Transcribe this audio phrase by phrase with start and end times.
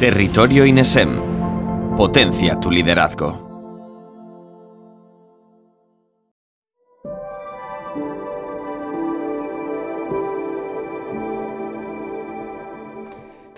[0.00, 1.20] Territorio INESEM.
[1.98, 3.49] Potencia tu liderazgo.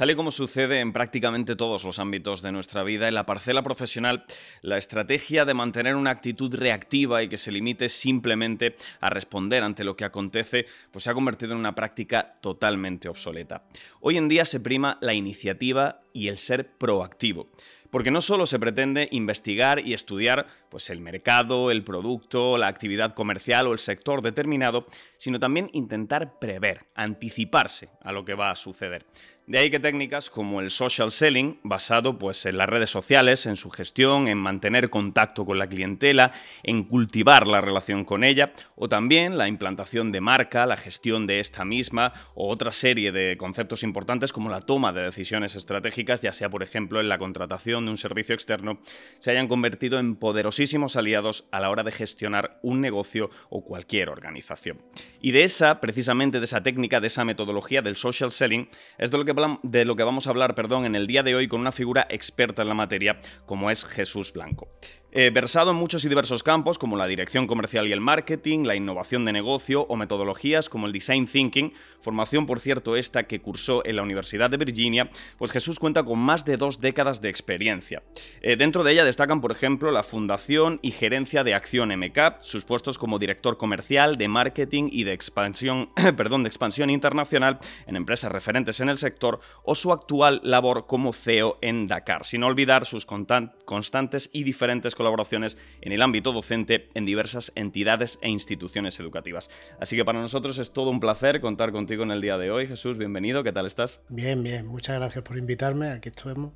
[0.03, 3.63] Tal y como sucede en prácticamente todos los ámbitos de nuestra vida, en la parcela
[3.63, 4.25] profesional,
[4.61, 9.85] la estrategia de mantener una actitud reactiva y que se limite simplemente a responder ante
[9.85, 13.63] lo que acontece, pues se ha convertido en una práctica totalmente obsoleta.
[14.01, 17.49] Hoy en día se prima la iniciativa y el ser proactivo
[17.93, 23.13] porque no solo se pretende investigar y estudiar pues, el mercado, el producto, la actividad
[23.13, 24.87] comercial o el sector determinado,
[25.19, 29.05] sino también intentar prever, anticiparse a lo que va a suceder.
[29.49, 33.57] De ahí que técnicas como el social selling, basado pues, en las redes sociales, en
[33.57, 36.31] su gestión, en mantener contacto con la clientela,
[36.63, 41.41] en cultivar la relación con ella, o también la implantación de marca, la gestión de
[41.41, 46.33] esta misma, o otra serie de conceptos importantes como la toma de decisiones estratégicas, ya
[46.33, 48.79] sea por ejemplo en la contratación de un servicio externo,
[49.19, 54.09] se hayan convertido en poderosísimos aliados a la hora de gestionar un negocio o cualquier
[54.09, 54.81] organización.
[55.21, 58.69] Y de esa, precisamente de esa técnica, de esa metodología del social selling,
[58.99, 59.32] es de lo que
[59.63, 62.07] de lo que vamos a hablar perdón, en el día de hoy con una figura
[62.11, 64.69] experta en la materia como es Jesús Blanco.
[65.15, 68.77] Eh, versado en muchos y diversos campos como la dirección comercial y el marketing, la
[68.77, 73.83] innovación de negocio o metodologías como el design thinking, formación por cierto esta que cursó
[73.85, 78.03] en la Universidad de Virginia, pues Jesús cuenta con más de dos décadas de experiencia.
[78.41, 82.65] Eh, dentro de ella destacan por ejemplo la fundación y gerencia de Acción MK, sus
[82.65, 88.33] puestos como director comercial, de marketing y de expansión, perdón, de expansión internacional en empresas
[88.33, 93.05] referentes en el sector o su actual labor como CEO en Dakar, sin olvidar sus
[93.05, 99.51] constantes y diferentes colaboraciones en el ámbito docente en diversas entidades e instituciones educativas.
[99.81, 102.69] Así que para nosotros es todo un placer contar contigo en el día de hoy.
[102.69, 104.01] Jesús, bienvenido, ¿qué tal estás?
[104.09, 106.53] Bien, bien, muchas gracias por invitarme, aquí estamos.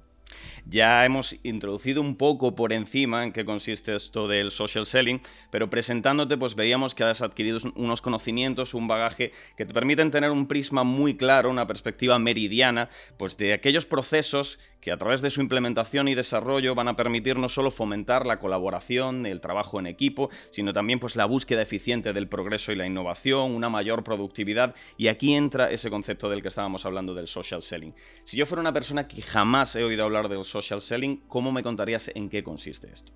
[0.68, 5.70] Ya hemos introducido un poco por encima en qué consiste esto del social selling, pero
[5.70, 10.48] presentándote pues veíamos que has adquirido unos conocimientos, un bagaje que te permiten tener un
[10.48, 15.40] prisma muy claro, una perspectiva meridiana, pues de aquellos procesos que a través de su
[15.40, 20.30] implementación y desarrollo van a permitir no solo fomentar la colaboración, el trabajo en equipo,
[20.50, 25.08] sino también pues la búsqueda eficiente del progreso y la innovación, una mayor productividad y
[25.08, 27.94] aquí entra ese concepto del que estábamos hablando del social selling.
[28.24, 31.62] Si yo fuera una persona que jamás he oído hablar del social selling, ¿cómo me
[31.62, 33.12] contarías en qué consiste esto?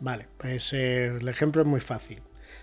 [0.00, 2.20] Vale, pues eh, el ejemplo es muy fácil.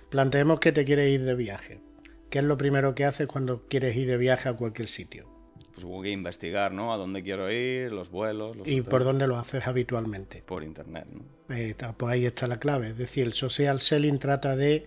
[0.09, 1.81] Planteemos que te quieres ir de viaje.
[2.29, 5.29] ¿Qué es lo primero que haces cuando quieres ir de viaje a cualquier sitio?
[5.73, 6.93] Pues hubo que investigar, ¿no?
[6.93, 8.55] A dónde quiero ir, los vuelos.
[8.65, 10.43] ¿Y por dónde lo haces habitualmente?
[10.45, 11.55] Por internet, ¿no?
[11.55, 12.89] Eh, pues ahí está la clave.
[12.89, 14.85] Es decir, el social selling trata de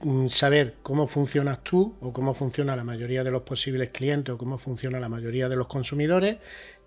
[0.00, 4.38] mm, saber cómo funcionas tú o cómo funciona la mayoría de los posibles clientes o
[4.38, 6.38] cómo funciona la mayoría de los consumidores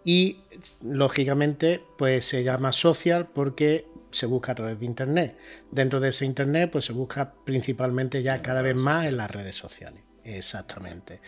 [0.05, 0.43] y
[0.81, 5.37] lógicamente pues se llama social porque se busca a través de internet.
[5.71, 9.57] Dentro de ese internet pues se busca principalmente ya cada vez más en las redes
[9.57, 10.01] sociales.
[10.23, 11.21] Exactamente.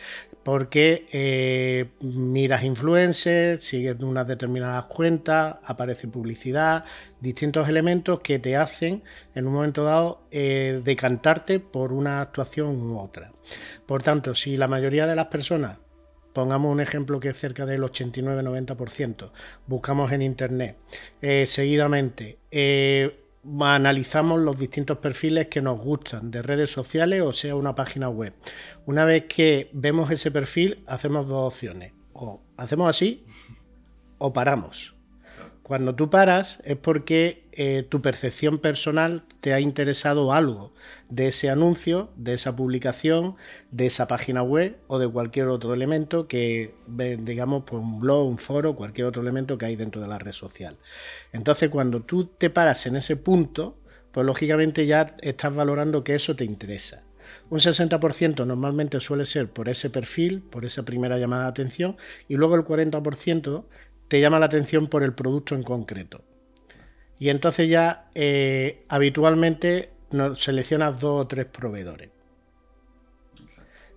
[0.44, 6.84] Porque eh, miras influencers, sigues unas determinadas cuentas, aparece publicidad,
[7.20, 9.04] distintos elementos que te hacen
[9.36, 13.32] en un momento dado eh, decantarte por una actuación u otra.
[13.86, 15.78] Por tanto, si la mayoría de las personas
[16.38, 19.32] pongamos un ejemplo que es cerca del 89-90%,
[19.66, 20.78] buscamos en Internet
[21.20, 23.24] eh, seguidamente, eh,
[23.60, 28.36] analizamos los distintos perfiles que nos gustan de redes sociales o sea una página web.
[28.86, 31.94] Una vez que vemos ese perfil, hacemos dos opciones.
[32.14, 33.26] O hacemos así
[34.20, 34.97] o paramos.
[35.68, 40.72] Cuando tú paras es porque eh, tu percepción personal te ha interesado algo
[41.10, 43.36] de ese anuncio, de esa publicación,
[43.72, 48.38] de esa página web o de cualquier otro elemento que, digamos, por un blog, un
[48.38, 50.78] foro, cualquier otro elemento que hay dentro de la red social.
[51.34, 53.76] Entonces, cuando tú te paras en ese punto,
[54.14, 57.04] pues lógicamente ya estás valorando que eso te interesa.
[57.50, 61.98] Un 60% normalmente suele ser por ese perfil, por esa primera llamada de atención,
[62.30, 63.66] y luego el 40%
[64.08, 66.24] te llama la atención por el producto en concreto.
[67.20, 69.92] Y entonces ya eh, habitualmente
[70.36, 72.10] seleccionas dos o tres proveedores.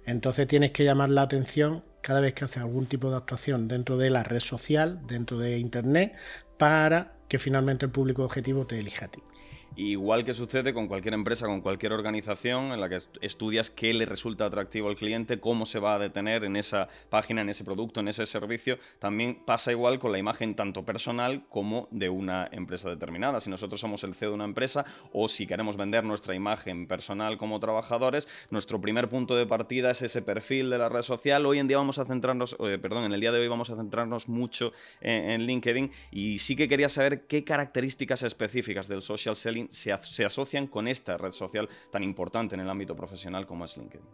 [0.07, 3.99] Entonces tienes que llamar la atención cada vez que haces algún tipo de actuación dentro
[3.99, 6.17] de la red social, dentro de Internet,
[6.57, 9.23] para que finalmente el público objetivo te elija a ti.
[9.76, 14.05] Igual que sucede con cualquier empresa, con cualquier organización en la que estudias qué le
[14.05, 18.00] resulta atractivo al cliente, cómo se va a detener en esa página, en ese producto,
[18.00, 22.90] en ese servicio, también pasa igual con la imagen tanto personal como de una empresa
[22.90, 23.38] determinada.
[23.38, 27.38] Si nosotros somos el CEO de una empresa o si queremos vender nuestra imagen personal
[27.38, 31.46] como trabajadores, nuestro primer punto de partida es ese perfil de la red social.
[31.46, 33.76] Hoy en día vamos a centrarnos, eh, perdón, en el día de hoy vamos a
[33.76, 39.37] centrarnos mucho en, en LinkedIn y sí que quería saber qué características específicas del social
[39.37, 39.93] selling se,
[40.25, 44.07] asocian con esta red social tan importante en el ámbito profesional como es LinkedIn.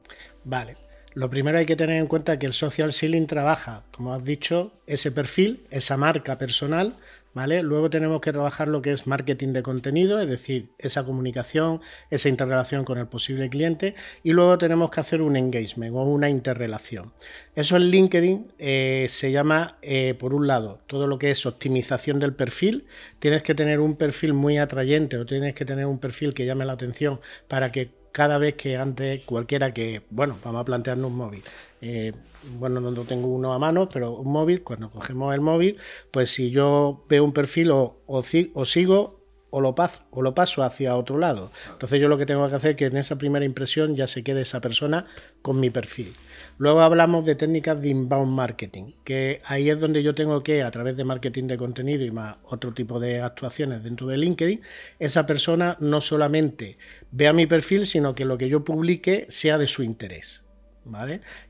[0.45, 0.77] Vale.
[1.15, 4.73] Lo primero hay que tener en cuenta que el social selling trabaja, como has dicho,
[4.87, 6.95] ese perfil, esa marca personal,
[7.37, 12.31] Luego tenemos que trabajar lo que es marketing de contenido, es decir, esa comunicación, esa
[12.31, 17.13] interrelación con el posible cliente, y luego tenemos que hacer un engagement o una interrelación.
[17.55, 22.21] Eso en LinkedIn eh, se llama, eh, por un lado, todo lo que es optimización
[22.21, 22.87] del perfil.
[23.19, 26.65] Tienes que tener un perfil muy atrayente o tienes que tener un perfil que llame
[26.65, 31.19] la atención para que cada vez que antes cualquiera que, bueno, vamos a plantearnos un
[31.19, 31.45] móvil.
[31.83, 32.15] Eh,
[32.59, 35.77] bueno, no tengo uno a mano, pero un móvil, cuando cogemos el móvil,
[36.13, 38.25] pues si yo veo un perfil o, o,
[38.55, 39.16] o sigo
[39.51, 41.51] o lo, paso, hacia otro lado.
[41.73, 44.23] Entonces yo lo que tengo que hacer es que en esa primera impresión ya se
[44.23, 45.07] quede esa persona
[45.43, 46.15] con mi perfil.
[46.59, 50.71] Luego hablamos de técnicas de inbound marketing, que ahí es donde yo tengo que, a
[50.71, 54.63] través de marketing de contenido y más otro tipo de actuaciones dentro de LinkedIn,
[54.99, 56.79] esa persona no solamente
[57.11, 60.46] vea mi perfil, sino que lo que yo publique sea de su interés.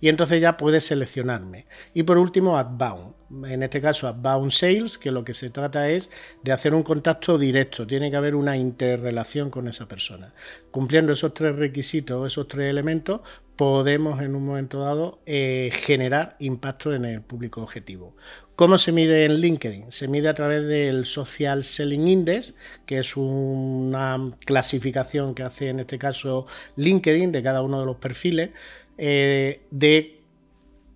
[0.01, 1.67] Y entonces ya puede seleccionarme.
[1.95, 3.15] Y por último, Adbound.
[3.47, 6.11] En este caso, Adbound Sales, que lo que se trata es
[6.43, 7.87] de hacer un contacto directo.
[7.87, 10.33] Tiene que haber una interrelación con esa persona.
[10.71, 13.21] Cumpliendo esos tres requisitos, esos tres elementos,
[13.57, 18.15] podemos en un momento dado eh, generar impacto en el público objetivo.
[18.55, 19.93] ¿Cómo se mide en LinkedIn?
[19.93, 22.55] Se mide a través del Social Selling Index,
[22.85, 26.47] que es una clasificación que hace en este caso
[26.77, 28.51] LinkedIn de cada uno de los perfiles,
[28.99, 30.17] eh, de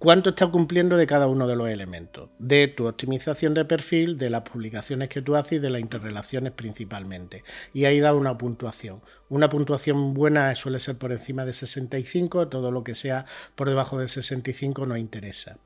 [0.01, 4.31] cuánto está cumpliendo de cada uno de los elementos, de tu optimización de perfil, de
[4.31, 7.45] las publicaciones que tú haces y de las interrelaciones principalmente.
[7.75, 9.03] Y ahí da una puntuación.
[9.29, 13.99] Una puntuación buena suele ser por encima de 65, todo lo que sea por debajo
[13.99, 15.59] de 65 no interesa.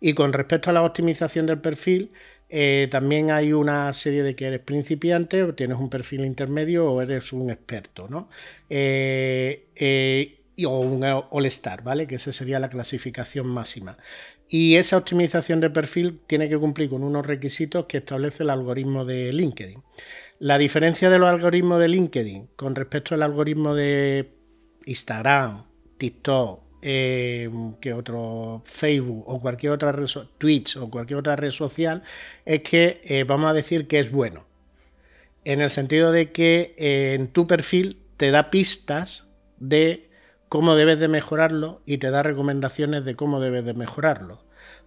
[0.00, 2.12] Y con respecto a la optimización del perfil,
[2.48, 7.02] eh, también hay una serie de que eres principiante, o tienes un perfil intermedio o
[7.02, 8.30] eres un experto, ¿no?
[8.70, 12.06] Eh, o un All-Star, ¿vale?
[12.06, 13.96] Que esa sería la clasificación máxima.
[14.48, 19.04] Y esa optimización de perfil tiene que cumplir con unos requisitos que establece el algoritmo
[19.04, 19.82] de LinkedIn.
[20.38, 24.30] La diferencia de los algoritmos de LinkedIn con respecto al algoritmo de
[24.84, 25.64] Instagram,
[25.96, 27.48] TikTok, eh,
[27.80, 30.06] que otro Facebook o cualquier otra red,
[30.36, 32.02] Twitch o cualquier otra red social
[32.44, 34.44] es que eh, vamos a decir que es bueno.
[35.44, 39.26] En el sentido de que eh, en tu perfil te da pistas
[39.60, 40.10] de
[40.52, 44.44] cómo debes de mejorarlo y te da recomendaciones de cómo debes de mejorarlo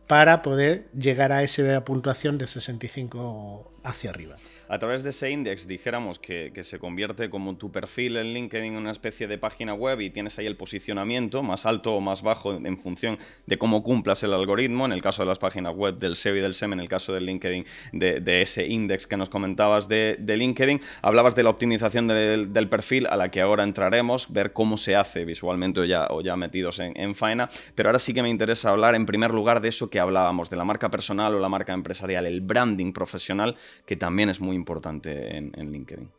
[0.07, 4.35] para poder llegar a esa puntuación de 65 hacia arriba
[4.67, 8.77] a través de ese index dijéramos que, se convierte como tu perfil en LinkedIn en
[8.77, 12.53] una especie de página web y tienes ahí el posicionamiento más alto o más bajo
[12.53, 16.15] en función de cómo cumplas el algoritmo, en el caso de las páginas web del
[16.15, 19.87] SEO y del SEM, en el caso del LinkedIn, de, ese index que nos comentabas
[19.87, 24.77] de, LinkedIn, hablabas de la optimización del, perfil a la que ahora entraremos, ver cómo
[24.77, 28.23] se hace visualmente o ya, o ya metidos en, en faena, pero ahora sí que
[28.23, 31.39] me interesa hablar en primer lugar de eso que hablábamos, de la marca personal o
[31.39, 36.09] la marca empresarial, el branding profesional, que también es muy importante en, LinkedIn.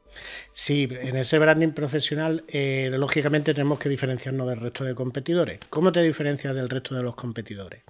[0.53, 5.59] Sí, en ese branding profesional, eh, lógicamente tenemos que diferenciarnos del resto de competidores.
[5.69, 7.83] ¿Cómo te diferencias del resto de los competidores?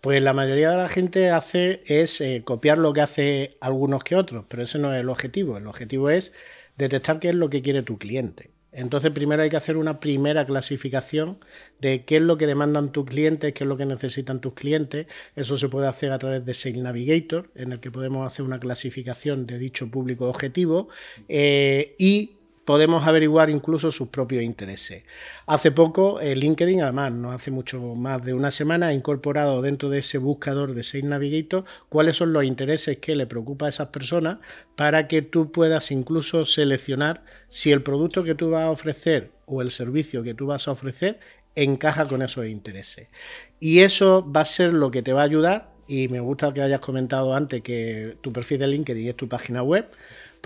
[0.00, 4.16] Pues la mayoría de la gente hace es eh, copiar lo que hace algunos que
[4.16, 5.58] otros, pero ese no es el objetivo.
[5.58, 6.32] El objetivo es
[6.78, 8.55] detectar qué es lo que quiere tu cliente.
[8.76, 11.38] Entonces, primero hay que hacer una primera clasificación
[11.80, 15.06] de qué es lo que demandan tus clientes, qué es lo que necesitan tus clientes.
[15.34, 18.60] Eso se puede hacer a través de Sales Navigator, en el que podemos hacer una
[18.60, 20.88] clasificación de dicho público objetivo
[21.26, 22.35] eh, y
[22.66, 25.04] podemos averiguar incluso sus propios intereses.
[25.46, 29.88] Hace poco, eh, LinkedIn, además, no hace mucho más de una semana, ha incorporado dentro
[29.88, 33.88] de ese buscador de Sales Navigator cuáles son los intereses que le preocupa a esas
[33.88, 34.38] personas
[34.74, 39.62] para que tú puedas incluso seleccionar si el producto que tú vas a ofrecer o
[39.62, 41.20] el servicio que tú vas a ofrecer
[41.54, 43.06] encaja con esos intereses.
[43.60, 46.62] Y eso va a ser lo que te va a ayudar, y me gusta que
[46.62, 49.88] hayas comentado antes que tu perfil de LinkedIn es tu página web,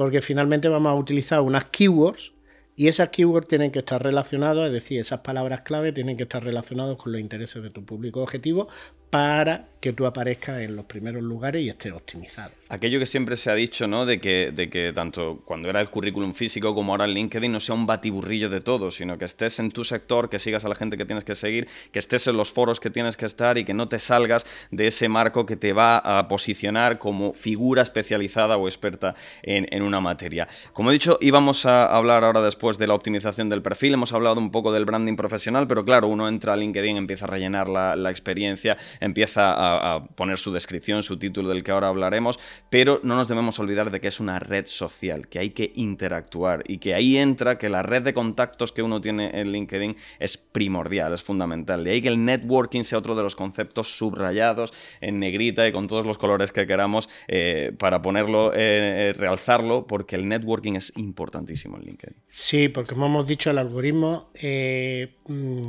[0.01, 2.33] porque finalmente vamos a utilizar unas keywords
[2.75, 6.43] y esas keywords tienen que estar relacionadas, es decir, esas palabras clave tienen que estar
[6.43, 8.67] relacionadas con los intereses de tu público objetivo
[9.11, 12.51] para que tú aparezcas en los primeros lugares y estés optimizado.
[12.69, 14.05] Aquello que siempre se ha dicho, ¿no?
[14.05, 17.61] De que, de que tanto cuando era el currículum físico como ahora el LinkedIn no
[17.61, 20.75] sea un batiburrillo de todo, sino que estés en tu sector, que sigas a la
[20.75, 23.65] gente que tienes que seguir, que estés en los foros que tienes que estar y
[23.65, 28.59] que no te salgas de ese marco que te va a posicionar como figura especializada
[28.59, 30.47] o experta en, una materia.
[30.75, 34.39] Como he dicho, íbamos a hablar ahora después de la optimización del perfil, hemos hablado
[34.39, 37.97] un poco del branding profesional, pero claro, uno entra a LinkedIn, empieza a rellenar la,
[37.97, 42.39] la experiencia, empieza a, a poner su descripción, su título del que ahora hablaremos,
[42.71, 46.63] pero no nos debemos olvidar de que es una red social, que hay que interactuar
[46.67, 50.37] y que ahí entra que la red de contactos que uno tiene en LinkedIn es
[50.37, 51.85] primordial, es fundamental.
[51.85, 55.89] De ahí que el networking sea otro de los conceptos subrayados en negrita y con
[55.89, 60.93] todos los colores que queramos eh, para ponerlo, eh, eh, realzarlo, porque el networking es
[60.97, 62.17] importantísimo en LinkedIn.
[62.29, 65.67] Sí, porque como hemos dicho, el algoritmo, mm,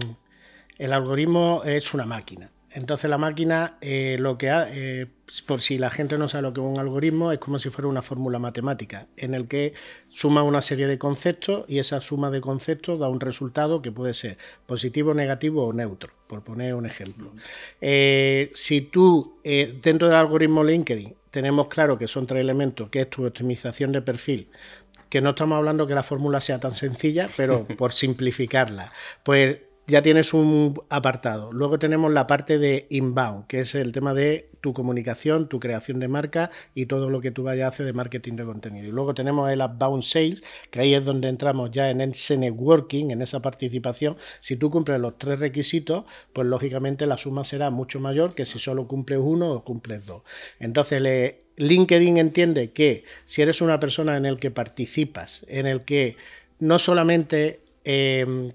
[0.77, 2.49] el algoritmo es una máquina.
[2.73, 5.07] Entonces la máquina eh, lo que ha, eh,
[5.45, 7.87] por si la gente no sabe lo que es un algoritmo, es como si fuera
[7.87, 9.73] una fórmula matemática, en el que
[10.09, 14.13] suma una serie de conceptos y esa suma de conceptos da un resultado que puede
[14.13, 17.33] ser positivo, negativo o neutro, por poner un ejemplo.
[17.81, 23.09] Eh, si tú dentro del algoritmo LinkedIn tenemos claro que son tres elementos, que es
[23.09, 24.49] tu optimización de perfil,
[25.09, 29.57] que no estamos hablando que la fórmula sea tan sencilla, pero por simplificarla, pues
[29.87, 31.51] ya tienes un apartado.
[31.51, 35.99] Luego tenemos la parte de inbound, que es el tema de tu comunicación, tu creación
[35.99, 38.87] de marca y todo lo que tú vayas a hacer de marketing de contenido.
[38.87, 43.09] Y luego tenemos el outbound sales, que ahí es donde entramos ya en ese networking,
[43.09, 44.17] en esa participación.
[44.39, 48.59] Si tú cumples los tres requisitos, pues lógicamente la suma será mucho mayor que si
[48.59, 50.21] solo cumples uno o cumples dos.
[50.59, 51.01] Entonces,
[51.57, 56.17] LinkedIn entiende que si eres una persona en el que participas, en el que
[56.59, 58.53] no solamente eh,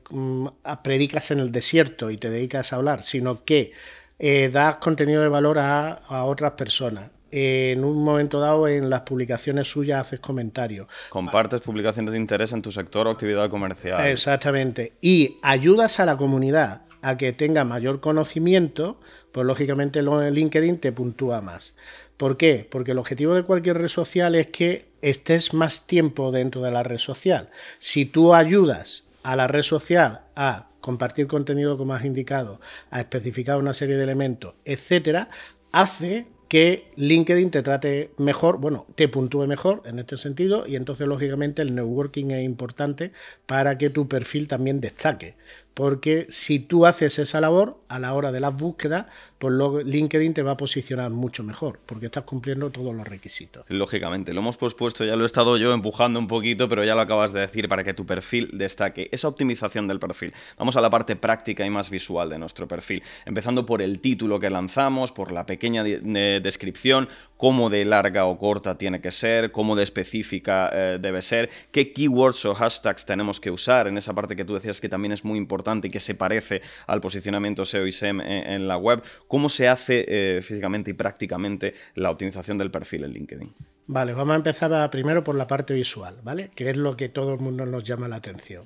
[0.82, 3.72] predicas en el desierto y te dedicas a hablar, sino que
[4.18, 7.10] eh, das contenido de valor a, otras personas.
[7.30, 10.86] en un momento dado, en las publicaciones suyas haces comentarios.
[11.10, 14.06] Compartes publicaciones de interés en tu sector o actividad comercial.
[14.06, 14.92] Exactamente.
[15.00, 18.98] Y ayudas a la comunidad a que tenga mayor conocimiento,
[19.32, 21.74] pues lógicamente LinkedIn te puntúa más.
[22.16, 22.66] ¿Por qué?
[22.70, 26.82] Porque el objetivo de cualquier red social es que estés más tiempo dentro de la
[26.82, 27.50] red social.
[27.78, 32.60] Si tú ayudas a la red social a compartir contenido como has indicado,
[32.92, 35.28] a especificar una serie de elementos, etcétera,
[35.72, 41.08] hace que LinkedIn te trate mejor, bueno, te puntúe mejor en este sentido y entonces
[41.08, 43.10] lógicamente el networking es importante
[43.46, 45.34] para que tu perfil también destaque
[45.76, 49.04] porque si tú haces esa labor a la hora de las búsquedas,
[49.36, 49.52] pues
[49.84, 53.66] LinkedIn te va a posicionar mucho mejor, porque estás cumpliendo todos los requisitos.
[53.68, 57.02] Lógicamente, lo hemos pospuesto, ya lo he estado yo empujando un poquito, pero ya lo
[57.02, 59.10] acabas de decir para que tu perfil destaque.
[59.12, 60.32] Esa optimización del perfil.
[60.56, 64.40] Vamos a la parte práctica y más visual de nuestro perfil, empezando por el título
[64.40, 69.76] que lanzamos, por la pequeña descripción, cómo de larga o corta tiene que ser, cómo
[69.76, 74.34] de específica eh, debe ser, qué keywords o hashtags tenemos que usar en esa parte
[74.36, 77.86] que tú decías que también es muy importante y que se parece al posicionamiento SEO
[77.86, 79.02] y SEM en, la web.
[79.28, 83.54] ¿Cómo se hace eh, físicamente y prácticamente la optimización del perfil en LinkedIn?
[83.88, 86.50] Vale, vamos a empezar primero por la parte visual, ¿vale?
[86.54, 88.64] Que es lo que todo el mundo nos llama la atención.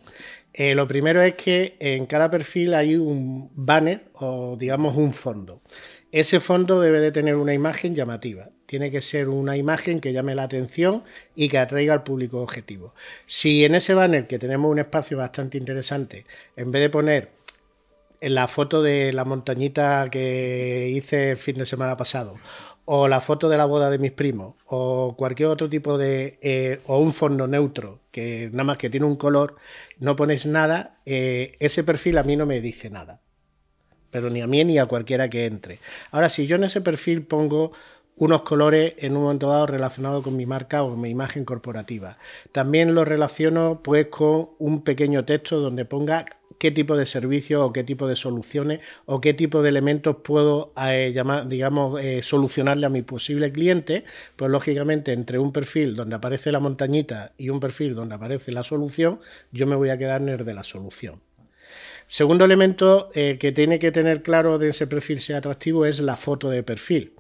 [0.55, 5.61] Eh, lo primero es que en cada perfil hay un banner o digamos un fondo.
[6.11, 8.49] Ese fondo debe de tener una imagen llamativa.
[8.71, 11.03] Tiene que ser una imagen que llame la atención
[11.35, 12.95] y que atraiga al público objetivo.
[13.27, 16.25] Si en ese banner, que tenemos un espacio bastante interesante,
[16.55, 17.31] en vez de poner
[18.21, 22.39] en la foto de la montañita que hice el fin de semana pasado,
[22.85, 26.39] o la foto de la boda de mis primos, o cualquier otro tipo de.
[26.41, 29.57] Eh, o un fondo neutro, que nada más que tiene un color,
[29.99, 33.21] no pones nada, eh, ese perfil a mí no me dice nada
[34.11, 35.79] pero ni a mí ni a cualquiera que entre.
[36.11, 37.73] Ahora, si yo en ese perfil pongo
[38.21, 42.19] unos colores en un momento dado relacionados con mi marca o mi imagen corporativa.
[42.53, 46.27] También lo relaciono pues con un pequeño texto donde ponga
[46.59, 50.75] qué tipo de servicios o qué tipo de soluciones o qué tipo de elementos puedo
[50.77, 54.05] eh, llamar, digamos, eh, solucionarle a mi posible cliente,
[54.37, 58.63] pues lógicamente entre un perfil donde aparece la montañita y un perfil donde aparece la
[58.63, 61.23] solución, yo me voy a quedar en el de la solución.
[62.07, 66.17] Segundo elemento eh, que tiene que tener claro de ese perfil sea atractivo es la
[66.17, 67.15] foto de perfil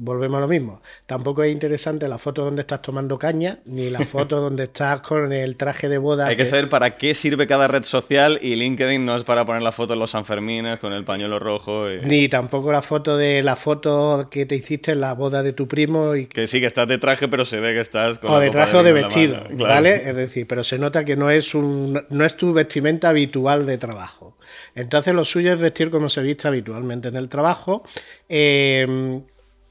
[0.00, 0.80] volvemos a lo mismo.
[1.06, 5.32] Tampoco es interesante la foto donde estás tomando caña, ni la foto donde estás con
[5.32, 6.26] el traje de boda.
[6.26, 9.62] Hay que, saber para qué sirve cada red social y LinkedIn no es para poner
[9.62, 11.86] la foto en los Sanfermines con el pañuelo rojo.
[12.02, 15.68] Ni tampoco la foto de la foto que te hiciste en la boda de tu
[15.68, 16.16] primo.
[16.16, 16.26] Y...
[16.26, 18.30] Que sí, que estás de traje, pero se ve que estás con...
[18.30, 19.96] O de traje o de vestido, ¿vale?
[19.96, 23.76] Es decir, pero se nota que no es, un, no es tu vestimenta habitual de
[23.76, 24.36] trabajo.
[24.74, 27.84] Entonces lo suyo es vestir como se viste habitualmente en el trabajo.
[28.28, 29.22] Em,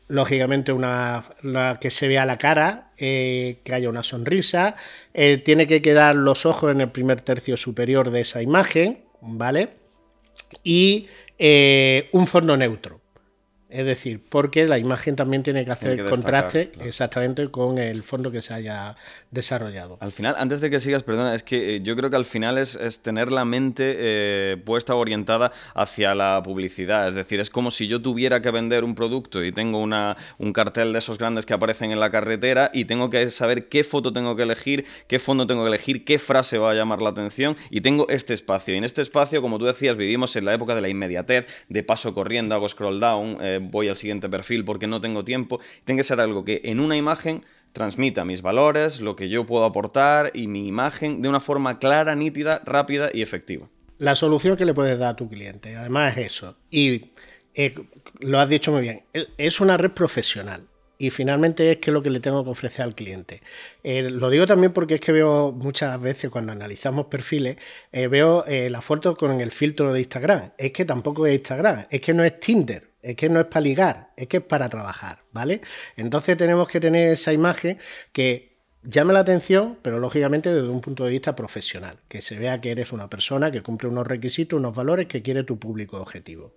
[0.10, 1.24] lógicamente una,
[1.80, 4.76] que se vea la cara, eh, que haya una sonrisa,
[5.14, 9.70] eh, tiene que quedar los ojos en el primer tercio superior de esa imagen, ¿vale?
[10.64, 12.99] Y eh, un fondo neutro.
[13.70, 18.42] Es decir, porque la imagen también tiene que hacer contraste exactamente con el fondo que
[18.42, 18.96] se haya
[19.30, 20.00] desarrollado.
[20.02, 22.58] Al final, antes de que sigas, perdona, es que eh, yo creo que al final
[22.58, 27.08] es, tener la mente eh, puesta orientada hacia la publicidad.
[27.08, 30.52] Es decir, es como si yo tuviera que vender un producto y tengo una, un
[30.52, 34.12] cartel de esos grandes que aparecen en la carretera y tengo que saber qué foto
[34.12, 37.56] tengo que elegir, qué fondo tengo que elegir, qué frase va a llamar la atención
[37.70, 38.74] y tengo este espacio.
[38.74, 41.84] Y en este espacio, como tú decías, vivimos en la época de la inmediatez, de
[41.84, 43.38] paso corriendo, hago scroll down.
[43.42, 45.60] Eh, voy al siguiente perfil porque no tengo tiempo.
[45.86, 49.66] Tiene que ser algo que en una imagen transmita mis valores, lo que yo puedo
[49.66, 53.68] aportar y mi imagen de una forma clara, nítida, rápida y efectiva.
[53.98, 56.58] La solución que le puedes dar a tu cliente, además es eso.
[56.72, 57.12] Y
[57.54, 57.76] eh,
[58.22, 59.04] lo has dicho muy bien,
[59.38, 60.66] es una red profesional
[61.00, 63.42] y finalmente es que lo que le tengo que ofrecer al cliente.
[63.84, 67.58] Eh, lo digo también porque es que veo muchas veces cuando analizamos perfiles,
[67.92, 70.52] eh, veo la foto con el filtro de Instagram.
[70.58, 73.62] Es que tampoco es Instagram, es que no es Tinder es que no es para
[73.62, 75.62] ligar, es que es para trabajar, ¿vale?
[75.96, 77.78] Entonces tenemos que tener esa imagen
[78.12, 78.50] que
[78.84, 82.72] llame la atención, pero lógicamente desde un punto de vista profesional, que se vea que
[82.72, 86.54] eres una persona que cumple unos requisitos, unos valores que quiere tu público objetivo.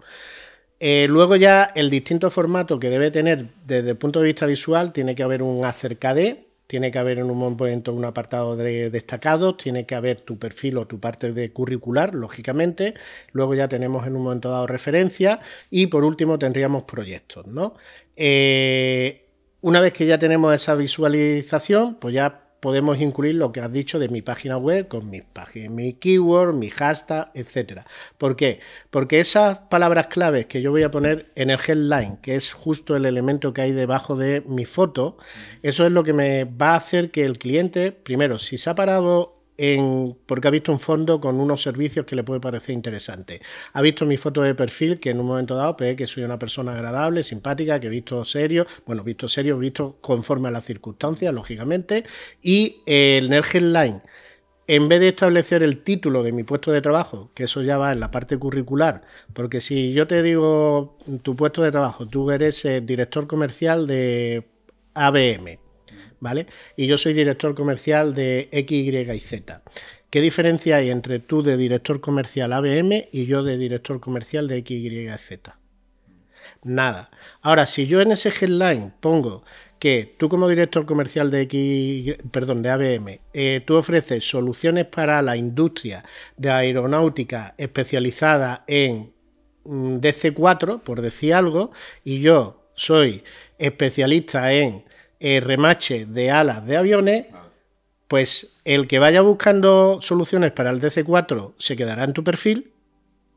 [0.84, 4.92] Eh, luego ya el distinto formato que debe tener desde el punto de vista visual
[4.92, 8.90] tiene que haber un acerca de, tiene que haber en un momento un apartado de
[8.90, 12.94] destacados, tiene que haber tu perfil o tu parte de curricular, lógicamente.
[13.30, 15.38] Luego ya tenemos en un momento dado referencia
[15.70, 17.74] y por último tendríamos proyectos, ¿no?
[18.16, 19.28] Eh,
[19.60, 23.98] una vez que ya tenemos esa visualización, pues ya podemos incluir lo que has dicho
[23.98, 27.84] de mi página web con mis páginas, mi keyword, mi hashtag, etcétera.
[28.18, 28.60] ¿Por qué?
[28.88, 32.94] Porque esas palabras claves que yo voy a poner en el headline, que es justo
[32.94, 35.16] el elemento que hay debajo de mi foto,
[35.64, 38.76] eso es lo que me va a hacer que el cliente, primero, si se ha
[38.76, 39.41] parado
[40.26, 43.40] porque ha visto un fondo con unos servicios que le puede parecer interesante.
[43.72, 46.38] Ha visto mi foto de perfil, que en un momento dado ve que soy una
[46.38, 51.32] persona agradable, simpática, que he visto serio, bueno, visto serio, visto conforme a las circunstancias,
[51.32, 52.04] lógicamente,
[52.42, 54.00] y el headline
[54.66, 57.92] en vez de establecer el título de mi puesto de trabajo, que eso ya va
[57.92, 62.64] en la parte curricular, porque si yo te digo tu puesto de trabajo, tú eres
[62.64, 64.46] eh, director comercial de
[64.94, 65.58] ABM,
[66.20, 66.46] ¿vale?
[66.76, 69.62] Y yo soy director comercial de X, Y y Z.
[70.10, 74.58] ¿Qué diferencia hay entre tú de director comercial ABM y yo de director comercial de
[74.58, 75.58] X, Y y Z?
[76.64, 77.10] Nada.
[77.40, 79.42] Ahora, si yo en ese headline pongo
[79.78, 85.22] que tú como director comercial de X, perdón, de ABM, eh, tú ofreces soluciones para
[85.22, 86.04] la industria
[86.36, 89.12] de aeronáutica especializada en
[89.64, 91.72] mm, DC4, por decir algo,
[92.04, 93.24] y yo soy
[93.58, 94.84] especialista en
[95.24, 97.28] eh, remache de alas de aviones,
[98.08, 102.72] pues el que vaya buscando soluciones para el DC4 se quedará en tu perfil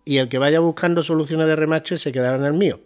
[0.03, 2.79] y el que vaya buscando soluciones de remache se quedará en el mío.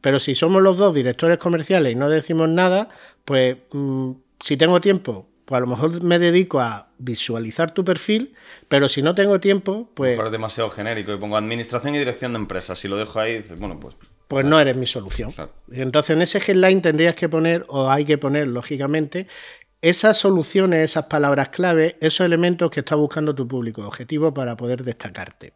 [0.00, 2.88] Pero si somos los dos directores comerciales y no decimos nada,
[3.24, 4.10] pues mm,
[4.40, 8.34] si tengo tiempo, pues a lo mejor me dedico a visualizar tu perfil,
[8.66, 10.18] pero si no tengo tiempo, pues...
[10.18, 12.76] es demasiado genérico y pongo administración y dirección de empresas.
[12.76, 13.94] Si lo dejo ahí, bueno, pues
[14.28, 15.34] pues no eres mi solución.
[15.70, 19.26] Entonces en ese headline tendrías que poner, o hay que poner, lógicamente,
[19.82, 24.82] esas soluciones, esas palabras clave, esos elementos que está buscando tu público objetivo para poder
[24.82, 25.52] destacarte.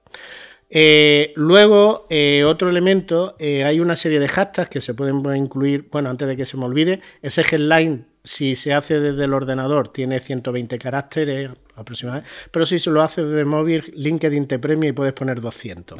[0.72, 5.88] Eh, luego, eh, otro elemento, eh, hay una serie de hashtags que se pueden incluir,
[5.90, 9.88] bueno, antes de que se me olvide, ese headline, si se hace desde el ordenador,
[9.88, 12.30] tiene 120 caracteres aproximadamente.
[12.50, 15.98] Pero si se lo haces desde móvil, LinkedIn te premia y puedes poner 200.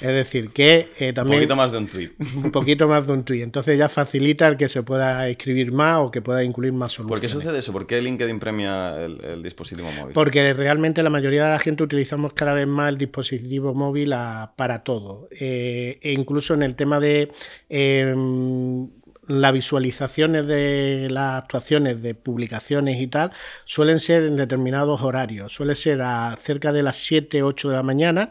[0.00, 1.36] es decir, que eh, también...
[1.36, 2.10] Un poquito más de un tweet.
[2.36, 3.42] Un poquito más de un tweet.
[3.42, 7.20] Entonces ya facilita el que se pueda escribir más o que pueda incluir más soluciones.
[7.20, 7.72] ¿Por qué sucede eso?
[7.72, 10.12] ¿Por qué LinkedIn premia el, dispositivo móvil?
[10.14, 14.14] Porque realmente la mayoría de la gente utilizamos cada vez más el dispositivo móvil
[14.56, 15.28] para todo.
[15.30, 17.32] Eh, e incluso en el tema de...
[17.68, 18.88] Em,
[19.26, 23.32] las visualizaciones de las actuaciones de publicaciones y tal
[23.64, 25.54] suelen ser en determinados horarios.
[25.54, 28.28] Suele ser a cerca de las 7, 8 de la mañana.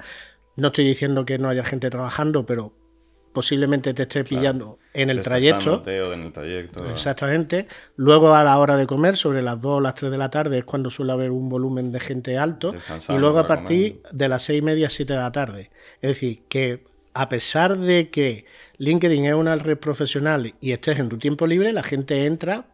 [0.58, 2.74] No estoy diciendo que no haya gente trabajando, pero
[3.32, 5.84] posiblemente te esté pillando en el trayecto.
[5.86, 6.86] en el trayecto.
[6.90, 7.68] Exactamente.
[7.96, 10.60] Luego a la hora de comer, sobre las 2 o las 3 de la tarde,
[10.60, 12.74] es cuando suele haber un volumen de gente alto.
[13.10, 15.72] Y luego a partir de las 6 y media, 7 de la tarde.
[16.02, 18.46] Es decir, que a pesar de que
[18.82, 22.66] LinkedIn es una red profesional y estés en tu tiempo libre, la gente entra,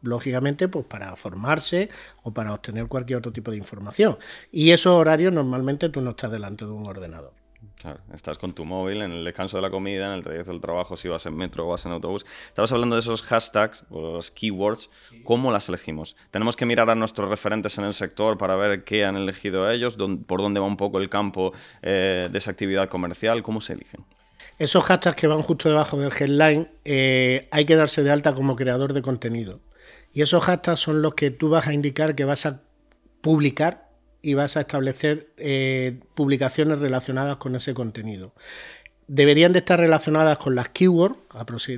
[0.00, 1.90] lógicamente, pues para formarse
[2.22, 4.16] o para obtener cualquier otro tipo de información.
[4.50, 7.34] Y esos horarios normalmente tú no estás delante de un ordenador.
[7.78, 10.62] Claro, estás con tu móvil en el descanso de la comida, en el trayecto del
[10.62, 12.24] trabajo, si vas en metro o vas en autobús.
[12.46, 14.88] Estabas hablando de esos hashtags o los keywords.
[15.24, 16.16] ¿Cómo las elegimos?
[16.30, 19.98] Tenemos que mirar a nuestros referentes en el sector para ver qué han elegido ellos,
[20.26, 21.52] por dónde va un poco el campo
[21.82, 23.42] eh, de esa actividad comercial.
[23.42, 24.06] ¿Cómo se eligen?
[24.58, 28.56] Esos hashtags que van justo debajo del headline eh, hay que darse de alta como
[28.56, 29.60] creador de contenido.
[30.12, 32.62] Y esos hashtags son los que tú vas a indicar que vas a
[33.20, 33.88] publicar
[34.22, 38.32] y vas a establecer eh, publicaciones relacionadas con ese contenido.
[39.06, 41.18] Deberían de estar relacionadas con las keywords,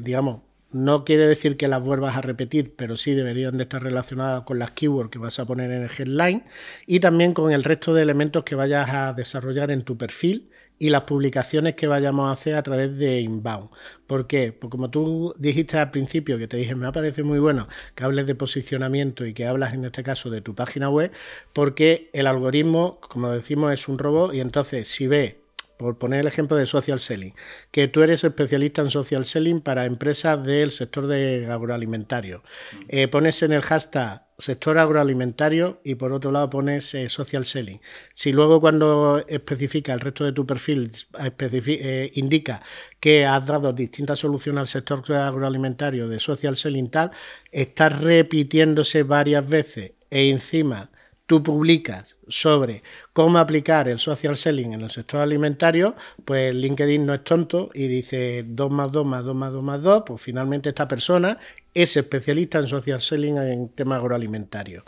[0.03, 4.43] digamos, no quiere decir que las vuelvas a repetir, pero sí deberían de estar relacionadas
[4.43, 6.45] con las keywords que vas a poner en el headline
[6.87, 10.91] y también con el resto de elementos que vayas a desarrollar en tu perfil y
[10.91, 13.71] las publicaciones que vayamos a hacer a través de Inbound.
[14.07, 14.53] ¿Por qué?
[14.53, 18.27] Pues como tú dijiste al principio, que te dije, me parece muy bueno que hables
[18.27, 21.11] de posicionamiento y que hablas en este caso de tu página web,
[21.53, 25.41] porque el algoritmo, como decimos, es un robot y entonces si ve
[25.77, 27.35] por poner el ejemplo de social selling,
[27.71, 32.43] que tú eres especialista en social selling para empresas del sector de agroalimentario.
[32.89, 37.81] Eh, pones en el hashtag sector agroalimentario y por otro lado pones eh, social selling.
[38.13, 42.63] Si luego cuando especifica el resto de tu perfil eh, indica
[43.01, 47.11] que has dado distintas soluciones al sector agroalimentario de social selling tal,
[47.51, 50.91] estás repitiéndose varias veces e encima
[51.27, 57.15] tú publicas sobre cómo aplicar el social selling en el sector alimentario, pues LinkedIn no
[57.15, 60.69] es tonto y dice 2 más 2 más 2 más 2 más 2, pues finalmente
[60.69, 61.39] esta persona
[61.75, 64.85] es especialista en social selling en tema agroalimentario.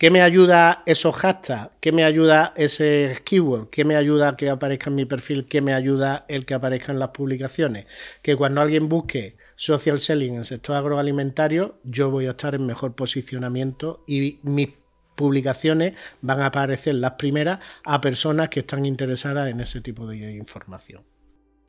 [0.00, 1.72] ¿Qué me ayuda esos hashtags?
[1.78, 3.68] ¿Qué me ayuda ese keyword?
[3.68, 5.44] ¿Qué me ayuda que aparezca en mi perfil?
[5.44, 7.84] ¿Qué me ayuda el que aparezca en las publicaciones?
[8.22, 12.64] Que cuando alguien busque social selling en el sector agroalimentario, yo voy a estar en
[12.64, 14.70] mejor posicionamiento y mis
[15.20, 20.32] publicaciones van a aparecer las primeras a personas que están interesadas en ese tipo de
[20.32, 21.02] información.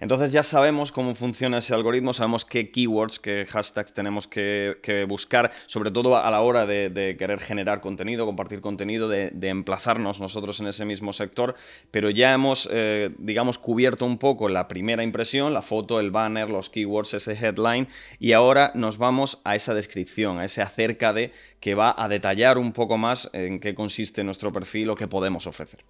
[0.02, 5.52] Entonces ya sabemos cómo funciona ese algoritmo, sabemos qué keywords, qué hashtags tenemos que, buscar,
[5.68, 10.68] sobre todo a la hora de, querer generar contenido, compartir contenido, de, emplazarnos nosotros en
[10.68, 11.56] ese mismo sector,
[11.92, 16.50] pero ya hemos, eh, digamos, cubierto un poco la primera impresión, la foto, el banner,
[16.50, 17.88] los keywords, ese headline,
[18.20, 22.58] y ahora nos vamos a esa descripción, a ese acerca de que va a detallar
[22.58, 25.82] un poco más en qué consiste nuestro perfil o qué podemos ofrecer.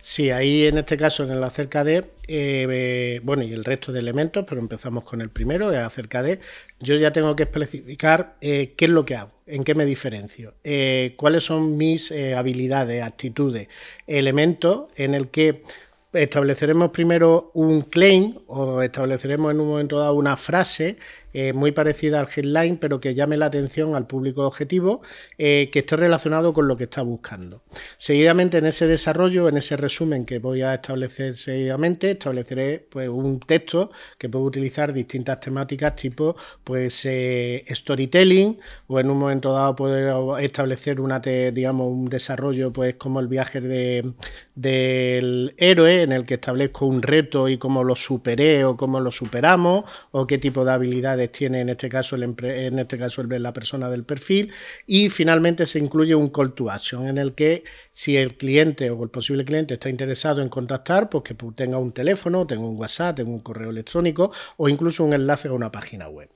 [0.00, 4.00] Sí, ahí en este caso en el acerca de, eh, bueno, y el resto de
[4.00, 6.40] elementos, pero empezamos con el primero, acerca de,
[6.80, 10.54] yo ya tengo que especificar eh, qué es lo que hago, en qué me diferencio,
[10.64, 13.68] eh, cuáles son mis habilidades, actitudes,
[14.06, 15.62] elementos en el que
[16.12, 20.96] estableceremos primero un claim o estableceremos en un momento dado una frase
[21.32, 25.02] eh, muy parecida al headline, pero que llame la atención al público objetivo,
[25.36, 27.62] eh, que esté relacionado con lo que está buscando.
[27.98, 33.40] Seguidamente, en ese desarrollo, en ese resumen que voy a establecer seguidamente, estableceré pues, un
[33.40, 39.76] texto que puedo utilizar distintas temáticas tipo pues, eh, storytelling, o en un momento dado
[39.76, 44.12] puedo establecer una digamos, un desarrollo pues, como el viaje de,
[44.54, 49.10] del héroe, en el que establezco un reto y cómo lo superé o cómo lo
[49.10, 53.52] superamos, o qué tipo de habilidades tiene en este caso, el en este caso la
[53.52, 54.52] persona del perfil
[54.86, 59.02] y finalmente se incluye un call to action en el que si el cliente o
[59.02, 63.16] el posible cliente está interesado en contactar, pues que tenga un teléfono, tenga un WhatsApp,
[63.16, 66.28] tenga un correo electrónico o incluso un enlace a una página web.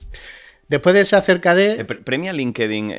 [0.73, 1.81] Después de ese acerca de...
[1.81, 2.95] Eh, ¿Premia LinkedIn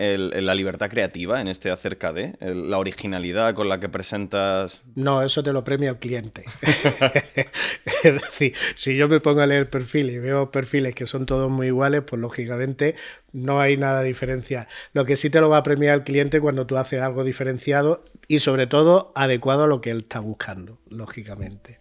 [0.46, 2.36] la libertad creativa en este acerca de?
[2.40, 4.84] la originalidad con la que presentas...
[4.94, 6.44] No, eso te lo premia el cliente.
[8.04, 11.50] es decir, si yo me pongo a leer perfiles y veo perfiles que son todos
[11.50, 12.94] muy iguales, pues lógicamente
[13.32, 14.68] no hay nada de diferencia.
[14.92, 18.04] Lo que sí te lo va a premiar el cliente cuando tú haces algo diferenciado
[18.28, 21.80] y sobre todo adecuado a lo que él está buscando, lógicamente.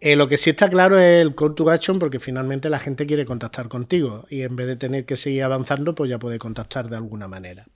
[0.00, 3.06] Eh, lo que sí está claro es el call to action porque finalmente la gente
[3.06, 6.88] quiere contactar contigo y en vez de tener que seguir avanzando, pues ya puede contactar
[6.88, 7.66] de alguna manera.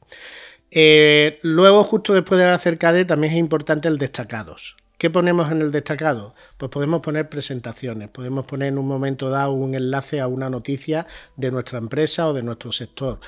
[0.71, 4.77] Eh, luego, justo después de la acerca de, también es importante el destacados.
[5.03, 6.37] ¿Qué ponemos en el destacado?
[6.59, 11.09] Pues podemos poner presentaciones, podemos poner en un momento dado un enlace a una noticia
[11.37, 13.19] de nuestra empresa o de nuestro sector,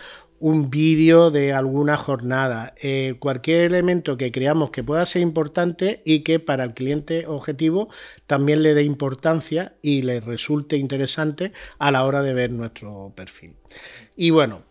[0.45, 6.21] un vídeo de alguna jornada, eh, cualquier elemento que creamos que pueda ser importante y
[6.21, 7.89] que para el cliente objetivo
[8.27, 13.55] también le dé importancia y le resulte interesante a la hora de ver nuestro perfil.
[14.17, 14.65] Y bueno,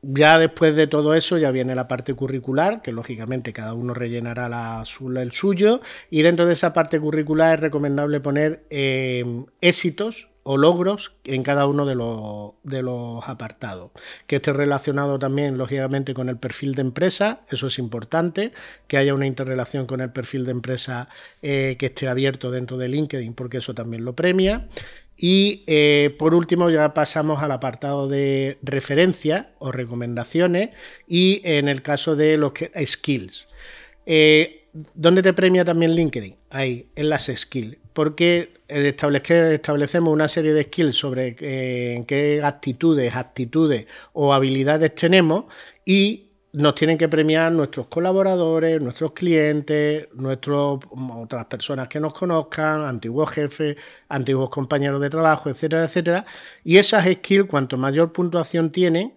[0.00, 4.48] ya después de todo eso ya viene la parte curricular, que lógicamente cada uno rellenará
[4.48, 4.84] la,
[5.16, 9.24] el suyo, y dentro de esa parte curricular es recomendable poner eh,
[9.60, 13.90] éxitos o logros en cada uno de los, de los apartados.
[14.26, 18.52] Que esté relacionado también, lógicamente, con el perfil de empresa, eso es importante,
[18.86, 21.08] que haya una interrelación con el perfil de empresa
[21.42, 24.68] eh, que esté abierto dentro de LinkedIn, porque eso también lo premia.
[25.22, 30.70] Y eh, por último ya pasamos al apartado de referencias o recomendaciones
[31.06, 32.54] y en el caso de los
[32.86, 33.48] skills.
[34.06, 36.36] Eh, ¿Dónde te premia también LinkedIn?
[36.50, 37.78] Ahí, en las skills.
[37.92, 45.46] Porque establecemos una serie de skills sobre eh, qué actitudes, actitudes o habilidades tenemos
[45.84, 50.80] y nos tienen que premiar nuestros colaboradores, nuestros clientes, nuestros,
[51.16, 53.76] otras personas que nos conozcan, antiguos jefes,
[54.08, 56.24] antiguos compañeros de trabajo, etcétera, etcétera.
[56.64, 59.14] Y esas skills, cuanto mayor puntuación tienen,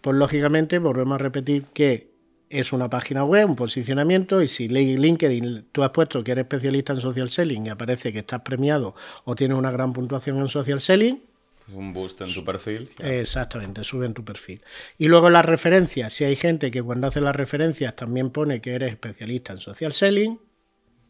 [0.00, 2.15] pues lógicamente volvemos a repetir que
[2.48, 6.92] es una página web, un posicionamiento, y si LinkedIn tú has puesto que eres especialista
[6.92, 10.80] en social selling y aparece que estás premiado o tienes una gran puntuación en social
[10.80, 11.20] selling,
[11.72, 12.88] un boost en tu perfil.
[13.00, 14.60] Exactamente, sube en tu perfil.
[14.98, 18.74] Y luego las referencias, si hay gente que cuando hace las referencias también pone que
[18.74, 20.38] eres especialista en social selling,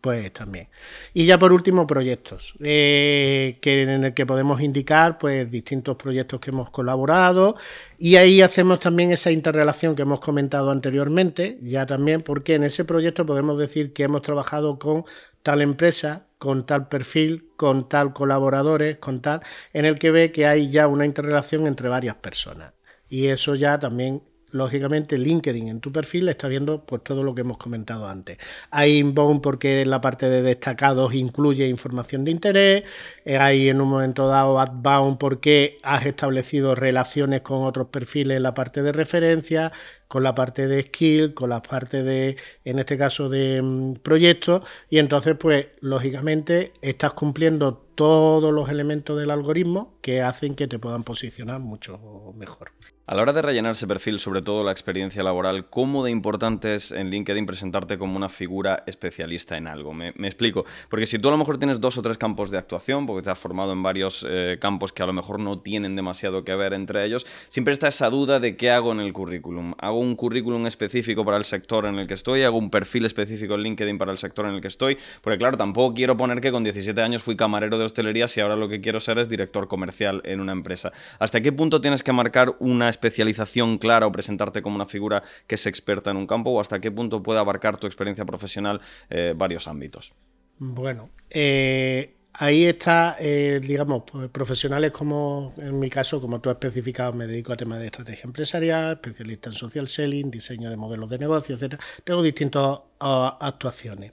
[0.00, 0.68] pues también.
[1.14, 6.40] Y ya por último, proyectos, eh, que en el que podemos indicar pues distintos proyectos
[6.40, 7.56] que hemos colaborado
[7.98, 12.84] y ahí hacemos también esa interrelación que hemos comentado anteriormente, ya también porque en ese
[12.84, 15.04] proyecto podemos decir que hemos trabajado con
[15.42, 19.40] tal empresa, con tal perfil, con tal colaboradores, con tal,
[19.72, 22.74] en el que ve que hay ya una interrelación entre varias personas.
[23.08, 24.22] Y eso ya también
[24.56, 28.38] lógicamente LinkedIn en tu perfil está viendo pues todo lo que hemos comentado antes.
[28.70, 32.84] Hay inbound porque en la parte de destacados incluye información de interés,
[33.24, 38.42] eh, hay en un momento dado outbound porque has establecido relaciones con otros perfiles en
[38.42, 39.72] la parte de referencia,
[40.08, 44.62] con la parte de skill, con la parte de, en este caso, de mm, proyectos,
[44.90, 50.78] y entonces, pues, lógicamente, estás cumpliendo todos los elementos del algoritmo que hacen que te
[50.78, 51.98] puedan posicionar mucho
[52.36, 52.70] mejor.
[53.08, 56.74] A la hora de rellenar ese perfil, sobre todo la experiencia laboral, ¿cómo de importante
[56.74, 59.94] es en LinkedIn presentarte como una figura especialista en algo?
[59.94, 60.64] Me, explico.
[60.90, 63.30] Porque si tú a lo mejor tienes dos o tres campos de actuación, porque te
[63.30, 66.72] has formado en varios eh, campos que a lo mejor no tienen demasiado que ver
[66.72, 69.74] entre ellos, siempre está esa duda de qué hago en el currículum.
[69.78, 72.42] ¿Hago un currículum específico para el sector en el que estoy?
[72.42, 74.98] ¿Hago un perfil específico en LinkedIn para el sector en el que estoy?
[75.20, 78.56] Porque claro, tampoco quiero poner que con 17 años fui camarero de hostelería si ahora
[78.56, 80.90] lo que quiero ser es director comercial en una empresa.
[81.20, 85.54] ¿Hasta qué punto tienes que marcar una especialización clara o presentarte como una figura que
[85.54, 88.80] es experta en un campo o hasta qué punto puede abarcar tu experiencia profesional
[89.10, 90.12] eh, varios ámbitos?
[90.58, 96.54] Bueno, eh, ahí está, eh, digamos, pues, profesionales como en mi caso, como tú has
[96.54, 101.10] especificado, me dedico a temas de estrategia empresarial, especialista en social selling, diseño de modelos
[101.10, 101.82] de negocio, etcétera.
[102.04, 104.12] Tengo distintas actuaciones.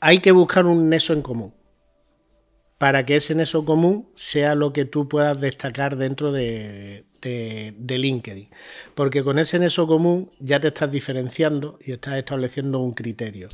[0.00, 1.52] hay que buscar un neso en común
[2.78, 8.48] para que ese nexo común sea lo que tú puedas destacar dentro de, LinkedIn.
[8.94, 13.48] Porque con ese nexo común ya te estás diferenciando y estás estableciendo un criterio.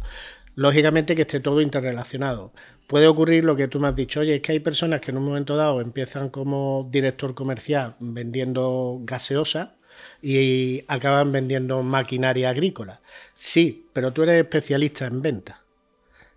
[0.54, 2.52] Lógicamente que esté todo interrelacionado.
[2.87, 5.18] Puede ocurrir lo que tú me has dicho, oye, es que hay personas que en
[5.18, 9.76] un momento dado empiezan como director comercial vendiendo gaseosa
[10.20, 13.00] y acaban vendiendo maquinaria agrícola.
[13.35, 15.60] Sí, pero tú eres especialista en venta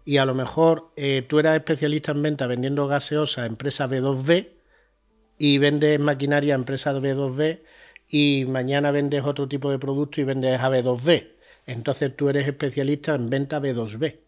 [0.06, 4.50] y a lo mejor eh, tú eras especialista en venta vendiendo gaseosa a empresa B2B
[5.38, 7.62] y vendes maquinaria a empresa B2B
[8.10, 11.32] y mañana vendes otro tipo de producto y vendes a B2B.
[11.66, 14.20] Entonces tú eres especialista en venta B2B.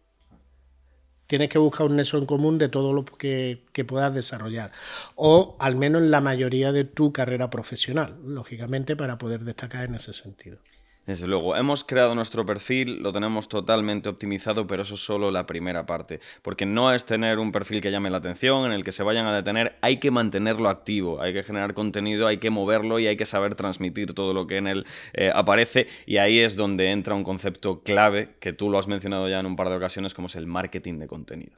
[1.28, 4.72] Tienes que buscar un nexo en común de todo lo que, que puedas desarrollar.
[5.16, 9.96] O al menos en la mayoría de tu carrera profesional, lógicamente, para poder destacar en
[9.96, 10.60] ese sentido.
[11.06, 15.46] Desde luego, hemos creado nuestro perfil, lo tenemos totalmente optimizado, pero eso es solo la
[15.46, 18.92] primera parte, porque no es tener un perfil que llame la atención, en el que
[18.92, 22.98] se vayan a detener, hay que mantenerlo activo, hay que generar contenido, hay que moverlo
[22.98, 26.56] y hay que saber transmitir todo lo que en él eh, aparece, y ahí es
[26.56, 29.76] donde entra un concepto clave, que tú lo has mencionado ya en un par de
[29.76, 31.56] ocasiones, como es el marketing de contenido.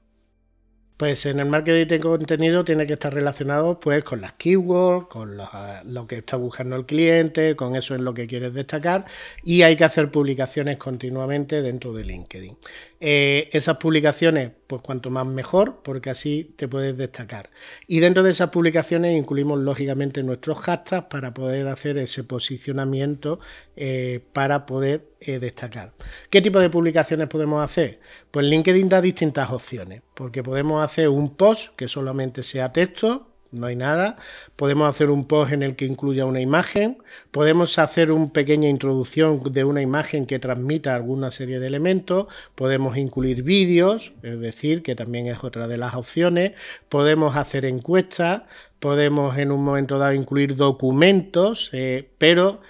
[0.98, 5.38] Pues en el marketing de contenido tiene que estar relacionado pues con las keywords, con
[5.38, 9.06] lo que está buscando el cliente, con eso es lo que quieres destacar
[9.44, 12.58] y hay que hacer publicaciones continuamente dentro de LinkedIn.
[13.00, 17.52] Eh, esas publicaciones, pues cuanto más mejor, porque así te puedes destacar.
[17.86, 23.40] Y dentro de esas publicaciones incluimos lógicamente nuestros hashtags para poder hacer ese posicionamiento
[23.76, 25.94] eh, para poder eh, destacar.
[26.32, 28.00] ¿Qué tipo de publicaciones podemos hacer?
[28.32, 33.68] Pues LinkedIn da distintas opciones, porque podemos hacer un post que solamente sea texto, no
[33.68, 34.18] hay nada.
[34.56, 36.98] Podemos hacer un post en el que incluya una imagen.
[37.32, 42.28] Podemos hacer una pequeña introducción de una imagen que transmita alguna serie de elementos.
[42.56, 46.54] Podemos incluir vídeos, es decir, que también es otra de las opciones.
[46.90, 48.44] Podemos hacer encuestas.
[48.80, 52.62] Podemos en un momento dado incluir documentos, eh, pero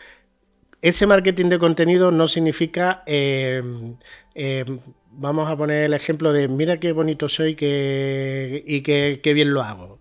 [0.81, 3.03] ese marketing de contenido no significa...
[3.05, 3.61] Eh,
[4.35, 4.65] eh,
[5.17, 9.63] vamos a poner el ejemplo de mira qué bonito soy que, y qué, bien lo
[9.63, 9.99] hago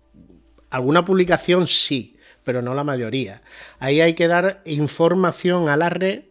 [0.69, 3.41] Alguna publicación sí, pero no la mayoría.
[3.79, 6.23] Ahí hay que dar información a la red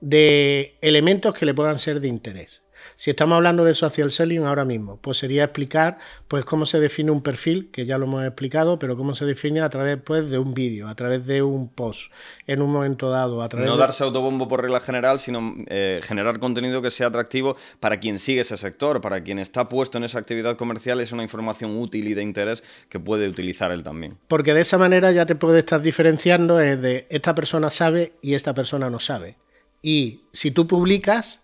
[0.00, 2.62] de elementos que le puedan ser de interés.
[3.00, 5.96] Si estamos hablando de social selling ahora mismo, pues sería explicar
[6.28, 9.62] pues cómo se define un perfil, que ya lo hemos explicado, pero cómo se define
[9.62, 12.12] a través pues, de un vídeo, a través de un post,
[12.46, 13.40] en un momento dado.
[13.40, 17.56] A través no darse autobombo por regla general, sino eh, generar contenido que sea atractivo
[17.80, 21.22] para quien sigue ese sector, para quien está puesto en esa actividad comercial, es una
[21.22, 24.18] información útil y de interés que puede utilizar él también.
[24.28, 28.52] Porque de esa manera ya te puedes estar diferenciando de esta persona sabe y esta
[28.52, 29.38] persona no sabe.
[29.80, 31.40] Y si tú publicas,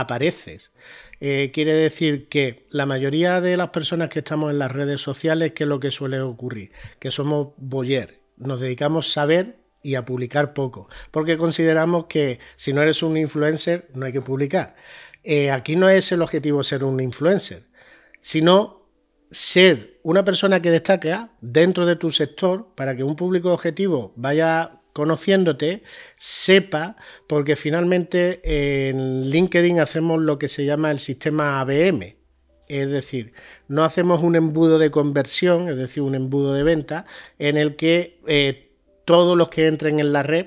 [0.00, 0.72] apareces.
[1.20, 5.52] Eh, quiere decir que la mayoría de las personas que estamos en las redes sociales,
[5.54, 6.72] ¿qué es lo que suele ocurrir?
[6.98, 12.72] Que somos boyer, nos dedicamos a saber y a publicar poco, porque consideramos que si
[12.72, 14.76] no eres un influencer no hay que publicar.
[15.24, 17.64] Eh, aquí no es el objetivo ser un influencer,
[18.20, 18.82] sino
[19.30, 24.75] ser una persona que destaca dentro de tu sector para que un público objetivo vaya
[24.96, 25.82] conociéndote,
[26.16, 28.40] sepa, porque finalmente
[28.88, 32.16] en LinkedIn hacemos lo que se llama el sistema ABM.
[32.66, 33.34] Es decir,
[33.68, 37.04] no hacemos un embudo de conversión, es decir, un embudo de venta,
[37.38, 38.72] en el que eh,
[39.04, 40.46] todos los que entren en la red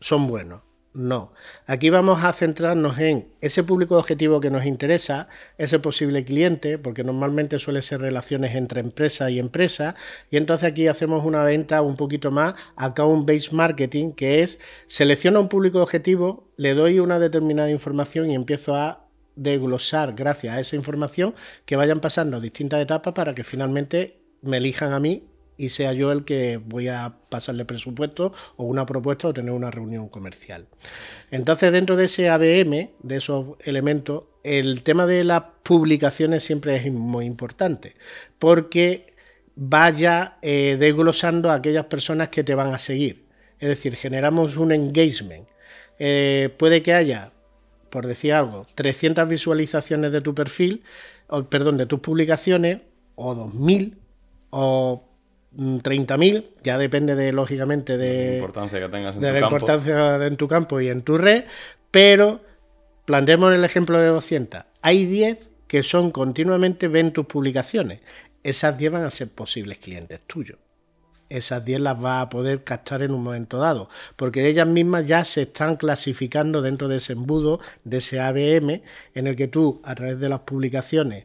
[0.00, 0.63] son buenos.
[0.94, 1.32] No.
[1.66, 5.28] Aquí vamos a centrarnos en ese público objetivo que nos interesa,
[5.58, 9.96] ese posible cliente, porque normalmente suele ser relaciones entre empresa y empresa,
[10.30, 15.48] y entonces aquí hacemos una venta un poquito más account-based marketing, que es selecciono un
[15.48, 21.34] público objetivo, le doy una determinada información y empiezo a desglosar gracias a esa información
[21.66, 26.12] que vayan pasando distintas etapas para que finalmente me elijan a mí y sea yo
[26.12, 30.66] el que voy a pasarle presupuesto o una propuesta o tener una reunión comercial.
[31.30, 36.92] Entonces, dentro de ese ABM, de esos elementos, el tema de las publicaciones siempre es
[36.92, 37.94] muy importante,
[38.38, 39.14] porque
[39.56, 43.24] vaya eh, desglosando a aquellas personas que te van a seguir.
[43.60, 45.46] Es decir, generamos un engagement.
[45.98, 47.32] Eh, puede que haya,
[47.90, 50.82] por decir algo, 300 visualizaciones de tu perfil,
[51.28, 52.80] o, perdón, de tus publicaciones,
[53.14, 53.96] o 2000,
[54.50, 55.08] o
[55.56, 59.40] 30.000, mm, ya depende de, lógicamente, de, la importancia que tengas en de tu la
[59.40, 59.56] campo.
[59.56, 61.44] importancia en tu campo y en tu red,
[61.90, 62.40] pero
[63.04, 64.62] planteemos el ejemplo de 200.
[64.82, 68.00] Hay 10 que son continuamente ven tus publicaciones.
[68.42, 70.58] Esas 10 van a ser posibles clientes tuyos.
[71.28, 75.24] Esas 10 las vas a poder captar en un momento dado, porque ellas mismas ya
[75.24, 78.82] se están clasificando dentro de ese embudo, de ese ABM,
[79.14, 81.24] en el que tú, a través de las publicaciones,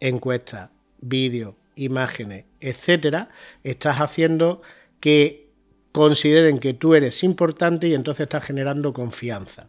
[0.00, 0.70] encuestas,
[1.00, 3.28] vídeos, imágenes, etcétera,
[3.62, 4.62] estás haciendo
[5.00, 5.50] que
[5.92, 9.68] consideren que tú eres importante y entonces estás generando confianza.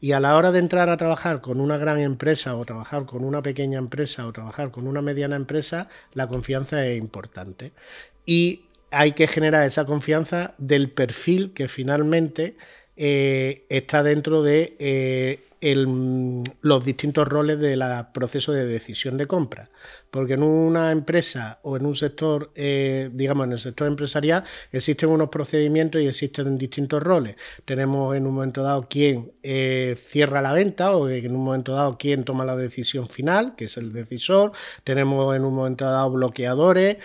[0.00, 3.24] Y a la hora de entrar a trabajar con una gran empresa o trabajar con
[3.24, 7.72] una pequeña empresa o trabajar con una mediana empresa, la confianza es importante.
[8.24, 12.56] Y hay que generar esa confianza del perfil que finalmente
[12.96, 19.70] eh, está dentro de eh, los distintos roles del proceso de decisión de compra.
[20.10, 25.08] Porque en una empresa o en un sector, eh, digamos, en el sector empresarial, existen
[25.08, 27.36] unos procedimientos y existen distintos roles.
[27.64, 31.96] Tenemos en un momento dado quién eh, cierra la venta o en un momento dado
[31.98, 34.52] quién toma la decisión final, que es el decisor.
[34.84, 36.98] Tenemos en un momento dado bloqueadores,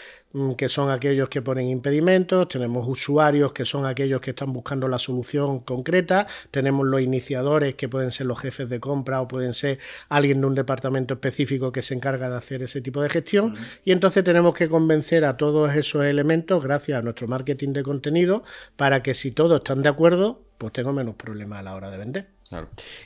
[0.58, 5.00] que son aquellos que ponen impedimentos, tenemos usuarios que son aquellos que están buscando la
[5.00, 9.80] solución concreta, tenemos los iniciadores que pueden ser los jefes de compra o pueden ser
[10.08, 13.92] alguien de un departamento específico que se encarga de hacer ese tipo de gestión y
[13.92, 18.44] entonces tenemos que convencer a todos esos elementos gracias a nuestro marketing de contenido
[18.76, 21.98] para que si todos están de acuerdo, pues tengo menos problemas a la hora de
[21.98, 22.39] vender.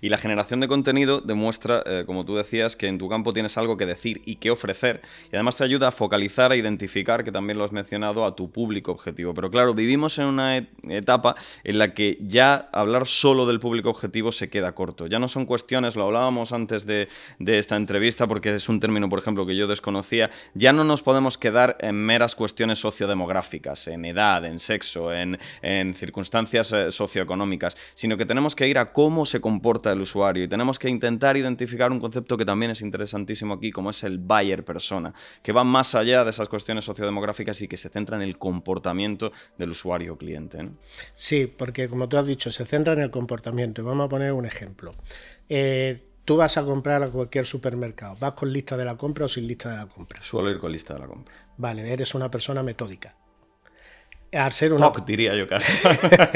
[0.01, 3.57] Y la generación de contenido demuestra, eh, como tú decías, que en tu campo tienes
[3.57, 5.01] algo que decir y que ofrecer.
[5.31, 8.51] Y además te ayuda a focalizar, a identificar, que también lo has mencionado, a tu
[8.51, 9.33] público objetivo.
[9.33, 14.31] Pero claro, vivimos en una etapa en la que ya hablar solo del público objetivo
[14.31, 15.07] se queda corto.
[15.07, 17.07] Ya no son cuestiones, lo hablábamos antes de,
[17.45, 20.31] esta entrevista, porque es un término, por ejemplo, que yo desconocía.
[20.53, 25.37] Ya no nos podemos quedar en meras cuestiones sociodemográficas, en edad, en sexo, en,
[25.93, 30.47] circunstancias eh, socioeconómicas, sino que tenemos que ir a cómo se comporta el usuario y
[30.47, 34.63] tenemos que intentar identificar un concepto que también es interesantísimo aquí, como es el buyer
[34.63, 38.37] persona, que va más allá de esas cuestiones sociodemográficas y que se centra en el
[38.37, 40.69] comportamiento del usuario cliente.
[41.15, 43.83] Sí, porque como tú has dicho, se centra en el comportamiento.
[43.83, 44.91] Vamos a poner un ejemplo.
[45.49, 49.29] Eh, tú vas a comprar a cualquier supermercado, ¿vas con lista de la compra o
[49.29, 50.21] sin lista de la compra?
[50.21, 51.33] Suelo ir con lista de la compra.
[51.57, 53.15] Vale, eres una persona metódica.
[54.33, 54.91] Al ser una...
[55.05, 55.71] diría yo casi.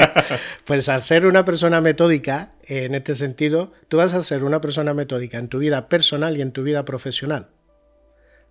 [0.64, 4.94] pues al ser una persona metódica, en este sentido, tú vas a ser una persona
[4.94, 7.48] metódica en tu vida personal y en tu vida profesional.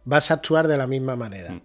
[0.04, 1.52] Vas a actuar de la misma manera.
[1.52, 1.62] Mm.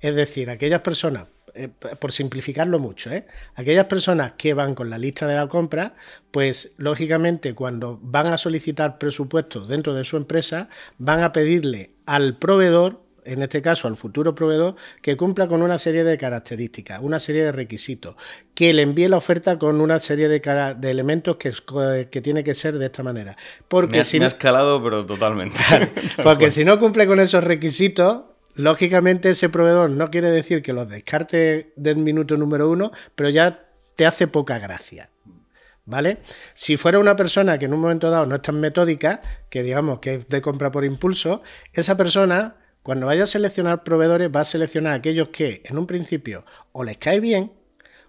[0.00, 3.26] Es decir, aquellas personas, eh, por simplificarlo mucho, ¿eh?
[3.54, 5.94] aquellas personas que van con la lista de la compra,
[6.30, 10.68] pues lógicamente cuando van a solicitar presupuestos dentro de su empresa,
[10.98, 15.78] van a pedirle al proveedor en este caso al futuro proveedor, que cumpla con una
[15.78, 18.16] serie de características, una serie de requisitos,
[18.54, 20.40] que le envíe la oferta con una serie de,
[20.82, 21.52] elementos que,
[22.10, 23.36] que, tiene que ser de esta manera.
[23.68, 25.58] Porque me, si me pero totalmente.
[26.22, 30.88] porque si no cumple con esos requisitos, Lógicamente ese proveedor no quiere decir que los
[30.88, 33.66] descarte del minuto número uno, pero ya
[33.96, 35.10] te hace poca gracia.
[35.86, 36.18] ¿Vale?
[36.54, 39.20] Si fuera una persona que en un momento dado no es tan metódica,
[39.50, 41.42] que digamos que es de compra por impulso,
[41.74, 46.44] esa persona, cuando vaya a seleccionar proveedores, va a seleccionar aquellos que en un principio
[46.72, 47.50] o les cae bien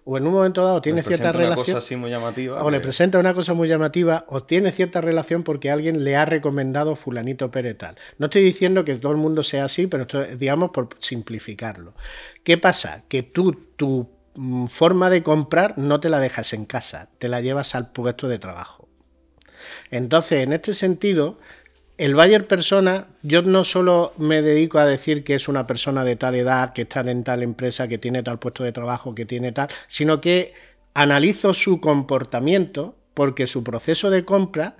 [0.04, 1.78] o en un momento dado tiene cierta relación.
[1.78, 2.62] así muy llamativa.
[2.62, 6.26] O le presenta una cosa muy llamativa, o tiene cierta relación porque alguien le ha
[6.26, 7.96] recomendado Fulanito Pérez tal.
[8.18, 11.94] No estoy diciendo que todo el mundo sea así, pero esto, digamos por simplificarlo.
[12.44, 13.02] ¿Qué pasa?
[13.08, 17.40] Que tú, tu mm, forma de comprar no te la dejas en casa, te la
[17.40, 18.88] llevas al puesto de trabajo.
[19.90, 21.38] Entonces, en este sentido,
[21.98, 26.16] el Bayer persona, yo no solo me dedico a decir que es una persona de
[26.16, 29.52] tal edad, que está en tal empresa, que tiene tal puesto de trabajo, que tiene
[29.52, 30.52] tal, sino que
[30.94, 34.76] analizo su comportamiento porque su proceso de compra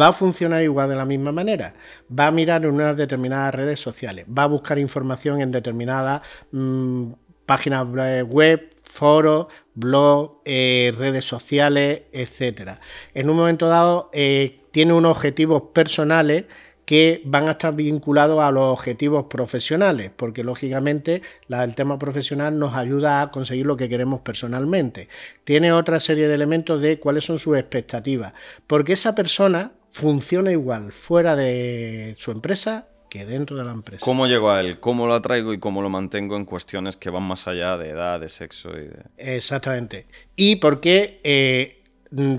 [0.00, 1.74] va a funcionar igual de la misma manera.
[2.16, 7.12] Va a mirar en unas determinadas redes sociales, va a buscar información en determinadas mm,
[7.46, 7.86] páginas
[8.26, 12.78] web, foros, blogs, eh, redes sociales, etc.
[13.12, 16.46] En un momento dado, eh, tiene unos objetivos personales
[16.84, 22.74] que van a estar vinculados a los objetivos profesionales, porque lógicamente el tema profesional nos
[22.74, 25.08] ayuda a conseguir lo que queremos personalmente.
[25.44, 28.32] Tiene otra serie de elementos de cuáles son sus expectativas,
[28.66, 34.04] porque esa persona funciona igual fuera de su empresa que dentro de la empresa.
[34.04, 34.80] ¿Cómo llego a él?
[34.80, 38.18] ¿Cómo lo atraigo y cómo lo mantengo en cuestiones que van más allá de edad,
[38.18, 39.04] de sexo y de...
[39.18, 40.08] Exactamente.
[40.34, 41.83] Y porque eh,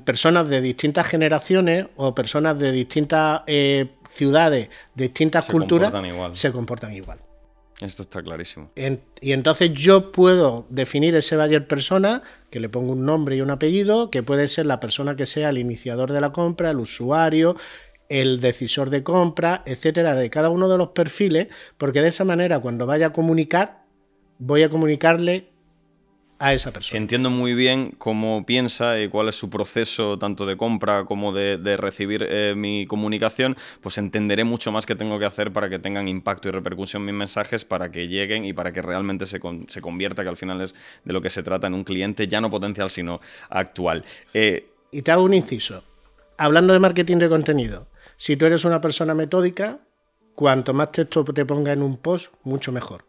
[0.03, 5.93] personas de distintas generaciones o personas de distintas eh, ciudades, de distintas culturas,
[6.31, 7.19] se comportan igual.
[7.81, 8.71] Esto está clarísimo.
[8.75, 13.51] y entonces yo puedo definir ese buyer persona, que le pongo un nombre y un
[13.51, 17.57] apellido, que puede ser la persona que sea el iniciador de la compra, el usuario,
[18.07, 21.47] el decisor de compra, etcétera, de cada uno de los perfiles,
[21.77, 23.83] porque de esa manera cuando vaya a comunicar,
[24.37, 25.49] voy a comunicarle
[26.39, 26.91] a esa persona.
[26.91, 31.33] Si entiendo muy bien cómo piensa y cuál es su proceso tanto de compra como
[31.33, 35.79] de, recibir eh, mi comunicación, pues entenderé mucho más qué tengo que hacer para que
[35.79, 39.81] tengan impacto y repercusión mis mensajes, para que lleguen y para que realmente se, se
[39.81, 42.49] convierta, que al final es de lo que se trata, en un cliente ya no
[42.49, 44.03] potencial, sino actual.
[44.33, 45.83] Eh, y te hago un inciso.
[46.37, 49.79] Hablando de marketing de contenido, si tú eres una persona metódica,
[50.35, 53.05] cuanto más texto te ponga en un post, mucho mejor.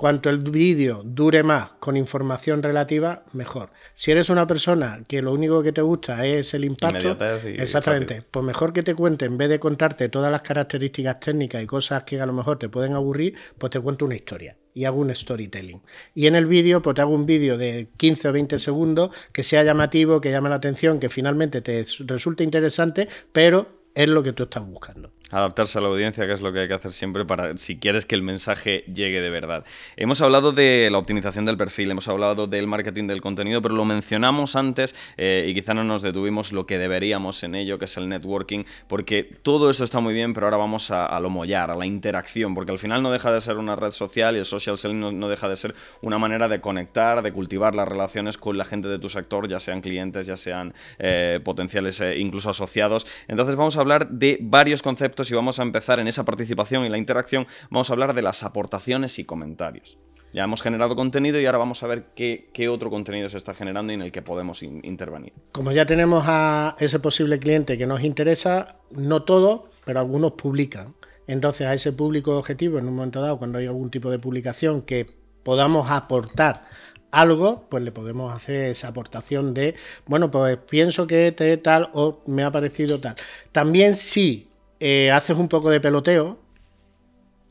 [0.00, 3.68] Cuanto el vídeo dure más con información relativa, mejor.
[3.92, 8.42] Si eres una persona que lo único que te gusta es el impacto, exactamente, pues
[8.42, 12.18] mejor que te cuente, en vez de contarte todas las características técnicas y cosas que
[12.18, 15.82] a lo mejor te pueden aburrir, pues te cuento una historia y hago un storytelling.
[16.14, 19.44] Y en el vídeo, pues te hago un vídeo de 15 o 20 segundos que
[19.44, 24.32] sea llamativo, que llame la atención, que finalmente te resulte interesante, pero es lo que
[24.32, 25.12] tú estás buscando.
[25.30, 28.06] Adaptarse a la audiencia, que es lo que hay que hacer siempre para si quieres
[28.06, 29.64] que el mensaje llegue de verdad.
[29.96, 33.84] Hemos hablado de la optimización del perfil, hemos hablado del marketing del contenido, pero lo
[33.84, 37.96] mencionamos antes eh, y quizá no nos detuvimos lo que deberíamos en ello, que es
[37.96, 41.76] el networking, porque todo esto está muy bien, pero ahora vamos a, lo mollar, a
[41.76, 44.78] la interacción, porque al final no deja de ser una red social y el social
[44.78, 48.64] selling no, deja de ser una manera de conectar, de cultivar las relaciones con la
[48.64, 53.06] gente de tu sector, ya sean clientes, ya sean eh, potenciales e incluso asociados.
[53.28, 56.88] Entonces vamos a hablar de varios conceptos y vamos a empezar en esa participación y
[56.88, 59.98] la interacción, vamos a hablar de las aportaciones y comentarios.
[60.32, 63.92] Ya hemos generado contenido y ahora vamos a ver qué, otro contenido se está generando
[63.92, 65.32] y en el que podemos intervenir.
[65.50, 70.94] Como ya tenemos a ese posible cliente que nos interesa, no todos, pero algunos publican.
[71.26, 74.82] Entonces a ese público objetivo, en un momento dado, cuando hay algún tipo de publicación
[74.82, 75.10] que
[75.42, 76.64] podamos aportar
[77.10, 79.74] algo, pues le podemos hacer esa aportación de,
[80.06, 83.16] bueno, pues pienso que te tal o me ha parecido tal.
[83.52, 84.49] También si
[84.80, 86.38] eh, haces un poco de peloteo,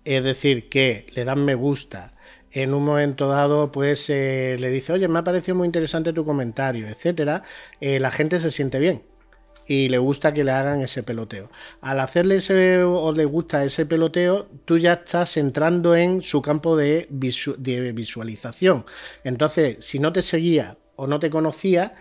[0.03, 2.15] es decir, que le dan me gusta,
[2.51, 6.25] en un momento dado, pues eh, le dice, oye, me ha parecido muy interesante tu
[6.25, 7.43] comentario, etcétera,
[7.79, 9.03] eh, la gente se siente bien
[9.67, 11.51] y le gusta que le hagan ese peloteo.
[11.81, 16.75] Al hacerle ese o le gusta ese peloteo, tú ya estás entrando en su campo
[16.75, 18.85] de, de visualización.
[19.23, 21.93] Entonces, si no te seguía o no te conocía,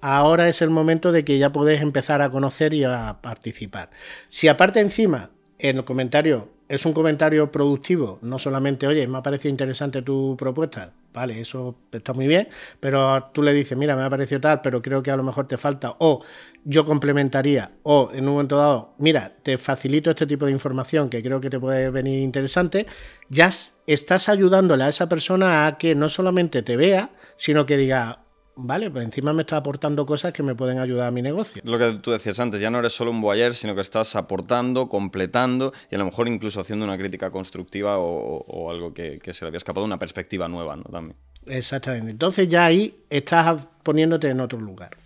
[0.00, 3.90] ahora es el momento de que ya puedes empezar a conocer y a participar.
[4.28, 9.22] Si aparte encima en el comentario es un comentario productivo, no solamente, oye, me ha
[9.22, 12.48] parecido interesante tu propuesta, vale, eso está muy bien,
[12.80, 15.46] pero tú le dices, mira, me ha parecido tal, pero creo que a lo mejor
[15.46, 16.24] te falta, o
[16.64, 21.22] yo complementaría, o en un momento dado, mira, te facilito este tipo de información que
[21.22, 22.86] creo que te puede venir interesante,
[23.28, 23.50] ya
[23.86, 28.25] estás ayudándole a esa persona a que no solamente te vea, sino que diga,
[28.56, 31.62] vale, pues encima me está aportando cosas que me pueden ayudar a mi negocio.
[31.64, 34.88] Lo que tú decías antes, ya no eres solo un boyer, sino que estás aportando,
[34.88, 39.48] completando y a lo mejor incluso haciendo una crítica constructiva o, algo que, se le
[39.48, 40.84] había escapado, una perspectiva nueva, ¿no?
[40.84, 41.16] También.
[41.46, 42.10] Exactamente.
[42.10, 44.96] Entonces ya ahí estás poniéndote en otro lugar.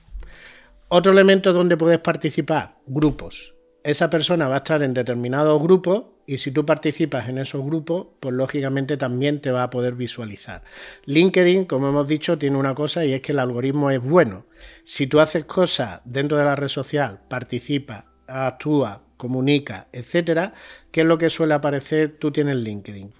[0.88, 3.54] Otro elemento donde puedes participar, grupos.
[3.82, 8.08] Esa persona va a estar en determinados grupos y si tú participas en esos grupos,
[8.20, 10.62] pues lógicamente también te va a poder visualizar.
[11.06, 14.44] LinkedIn, como hemos dicho, tiene una cosa y es que el algoritmo es bueno.
[14.84, 20.54] Si tú haces cosas dentro de la red social, participa, actúa, comunica, etcétera,
[20.90, 22.16] ¿qué es lo que suele aparecer?
[22.18, 23.12] Tú tienes LinkedIn.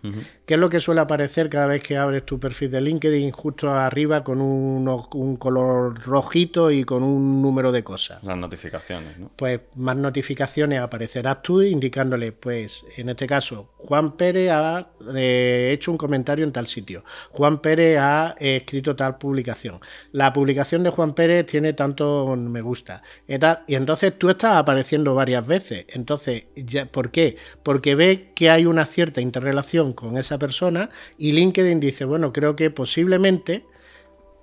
[0.47, 3.71] ¿Qué es lo que suele aparecer cada vez que abres tu perfil de LinkedIn justo
[3.71, 8.23] arriba con un, color rojito y con un número de cosas?
[8.25, 9.31] Las notificaciones, ¿no?
[9.37, 15.91] Pues más notificaciones aparecerás tú indicándole, pues en este caso, Juan Pérez ha eh, hecho
[15.91, 17.05] un comentario en tal sitio.
[17.31, 19.81] Juan Pérez ha eh, escrito tal publicación.
[20.13, 23.03] La publicación de Juan Pérez tiene tanto me gusta.
[23.27, 25.87] Y entonces tú estás apareciendo varias veces.
[25.89, 26.45] Entonces,
[26.91, 27.37] ¿por qué?
[27.63, 32.57] Porque ve que hay una cierta interrelación con esa persona y LinkedIn dice, bueno, creo
[32.57, 33.65] que posiblemente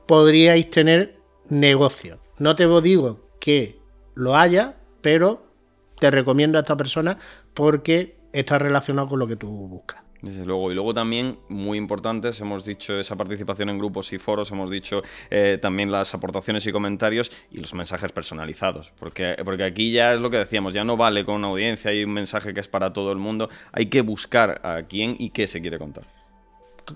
[0.07, 1.17] podríais tener
[1.49, 2.19] negocio.
[2.39, 3.79] No te digo que
[4.15, 5.45] lo haya, pero
[5.99, 7.17] te recomiendo a esta persona
[7.53, 10.06] porque está relacionado con lo que tú buscas.
[10.21, 10.71] Desde luego.
[10.71, 15.03] Y luego también, muy importantes, hemos dicho esa participación en grupos y foros, hemos dicho
[15.29, 18.93] eh, también las aportaciones y comentarios y los mensajes personalizados.
[18.99, 22.03] Porque, porque aquí ya es lo que decíamos, ya no vale con una audiencia, hay
[22.03, 25.47] un mensaje que es para todo el mundo, hay que buscar a quién y qué
[25.47, 26.05] se quiere contar.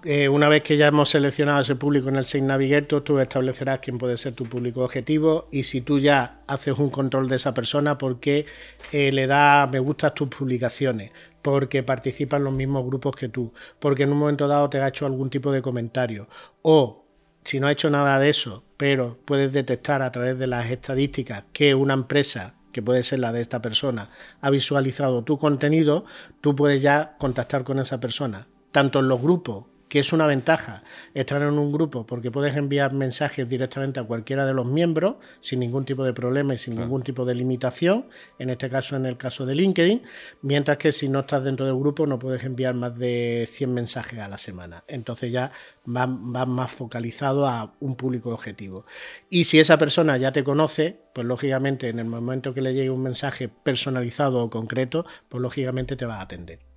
[0.05, 3.79] Eh, una vez que ya hemos seleccionado ese público en el Sales Navigator, tú establecerás
[3.79, 7.53] quién puede ser tu público objetivo y si tú ya haces un control de esa
[7.53, 8.45] persona, porque
[8.93, 11.11] eh, le da me gusta a tus publicaciones,
[11.41, 14.87] porque participa en los mismos grupos que tú, porque en un momento dado te ha
[14.87, 16.27] hecho algún tipo de comentario.
[16.61, 17.05] O
[17.43, 21.45] si no ha hecho nada de eso, pero puedes detectar a través de las estadísticas
[21.53, 26.05] que una empresa que puede ser la de esta persona, ha visualizado tu contenido,
[26.39, 30.83] tú puedes ya contactar con esa persona, tanto en los grupos que es una ventaja
[31.13, 35.59] estar en un grupo porque puedes enviar mensajes directamente a cualquiera de los miembros sin
[35.59, 38.05] ningún tipo de problema y sin ningún tipo de limitación,
[38.39, 40.01] en este caso en el caso de LinkedIn,
[40.43, 44.19] mientras que si no estás dentro del grupo no puedes enviar más de 100 mensajes
[44.19, 44.85] a la semana.
[44.87, 45.51] Entonces ya
[45.83, 48.85] vas, más focalizado a un público objetivo.
[49.29, 52.91] Y si esa persona ya te conoce, pues lógicamente en el momento que le llegue
[52.91, 56.70] un mensaje personalizado o concreto, pues lógicamente te va a atender.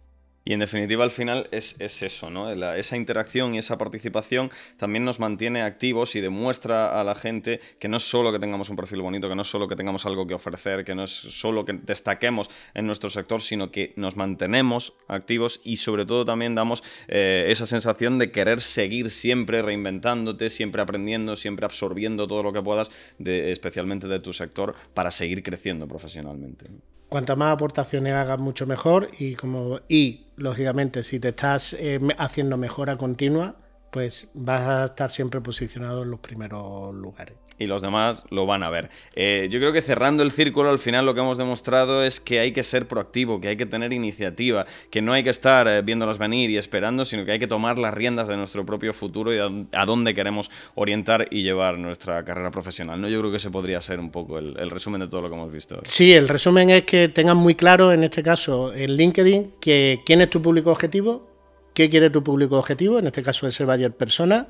[0.47, 2.51] Y en definitiva al final es, eso, ¿no?
[2.51, 7.89] esa interacción y esa participación también nos mantiene activos y demuestra a la gente que
[7.89, 10.27] no es solo que tengamos un perfil bonito, que no es solo que tengamos algo
[10.27, 14.93] que ofrecer, que no es solo que destaquemos en nuestro sector, sino que nos mantenemos
[15.09, 20.83] activos y sobre todo también damos eh, esa sensación de querer seguir siempre reinventándote, siempre
[20.83, 22.91] aprendiendo, siempre absorbiendo todo lo que puedas,
[23.25, 26.67] especialmente de tu sector, para seguir creciendo profesionalmente.
[27.09, 29.09] Cuanta más aportaciones hagas, mucho mejor.
[29.19, 33.57] Y como y lógicamente si te estás eh, haciendo mejora continua,
[33.91, 38.63] pues vas a estar siempre posicionado en los primeros lugares y los demás lo van
[38.63, 38.91] a ver.
[39.15, 42.41] Eh, yo creo que cerrando el círculo, al final lo que hemos demostrado es que
[42.41, 45.83] hay que ser proactivo, que hay que tener iniciativa, que no hay que estar eh,
[45.83, 49.35] viéndolas venir y esperando, sino que hay que tomar las riendas de nuestro propio futuro
[49.35, 49.39] y
[49.73, 53.01] a, dónde queremos orientar y llevar nuestra carrera profesional.
[53.01, 53.09] ¿no?
[53.09, 55.53] Yo creo que ese podría ser un poco el, resumen de todo lo que hemos
[55.53, 55.81] visto.
[55.85, 60.21] Sí, el resumen es que tengan muy claro, en este caso, en LinkedIn, que quién
[60.21, 61.29] es tu público objetivo,
[61.75, 64.49] qué quiere tu público objetivo, en este caso ese buyer persona,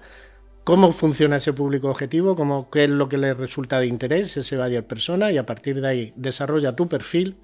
[0.64, 2.36] cómo funciona ese público objetivo,
[2.70, 5.88] qué es lo que le resulta de interés ese buyer persona y a partir de
[5.88, 7.36] ahí desarrolla tu perfil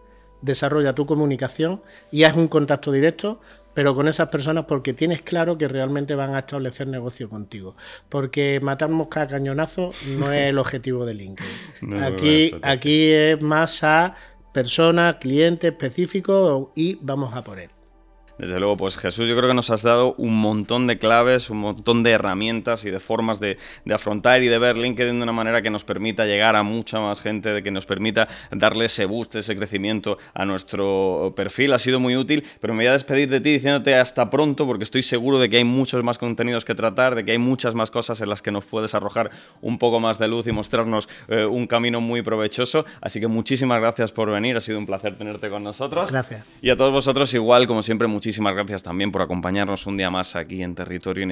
[0.43, 3.41] desarrolla tu comunicación y haz un contacto directo
[3.75, 7.77] pero con esas personas porque tienes claro que realmente van a establecer negocio contigo.
[8.09, 11.95] Porque matar mosca a cañonazo no es el objetivo de LinkedIn.
[12.03, 14.17] aquí, aquí es más a
[14.53, 17.71] personas, clientes específicos y vamos a por él.
[18.41, 21.59] Desde luego, pues Jesús, yo creo que nos has dado un montón de claves, un
[21.59, 23.59] montón de herramientas y de formas de,
[23.93, 27.21] afrontar y de ver LinkedIn de una manera que nos permita llegar a mucha más
[27.21, 31.75] gente, de que nos permita darle ese boost, ese crecimiento a nuestro perfil.
[31.75, 34.85] Ha sido muy útil, pero me voy a despedir de ti diciéndote hasta pronto, porque
[34.85, 37.91] estoy seguro de que hay muchos más contenidos que tratar, de que hay muchas más
[37.91, 39.31] cosas en las que nos puedes arrojar
[39.61, 42.87] un poco más de luz y mostrarnos eh, un camino muy provechoso.
[43.03, 46.11] Así que muchísimas gracias por venir, ha sido un placer tenerte con nosotros.
[46.11, 46.47] Gracias.
[46.63, 50.09] Y a todos vosotros igual, como siempre, muchísimas muchísimas gracias también por acompañarnos un día
[50.09, 51.27] más aquí en Territorio.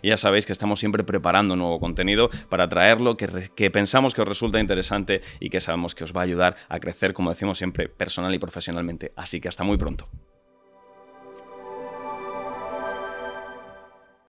[0.00, 4.22] Y ya sabéis que estamos siempre preparando nuevo contenido para traerlo que, que pensamos que
[4.22, 7.58] os resulta interesante y que sabemos que os va a ayudar a crecer, como decimos
[7.58, 9.12] siempre, personal y profesionalmente.
[9.16, 10.08] Así que hasta muy pronto.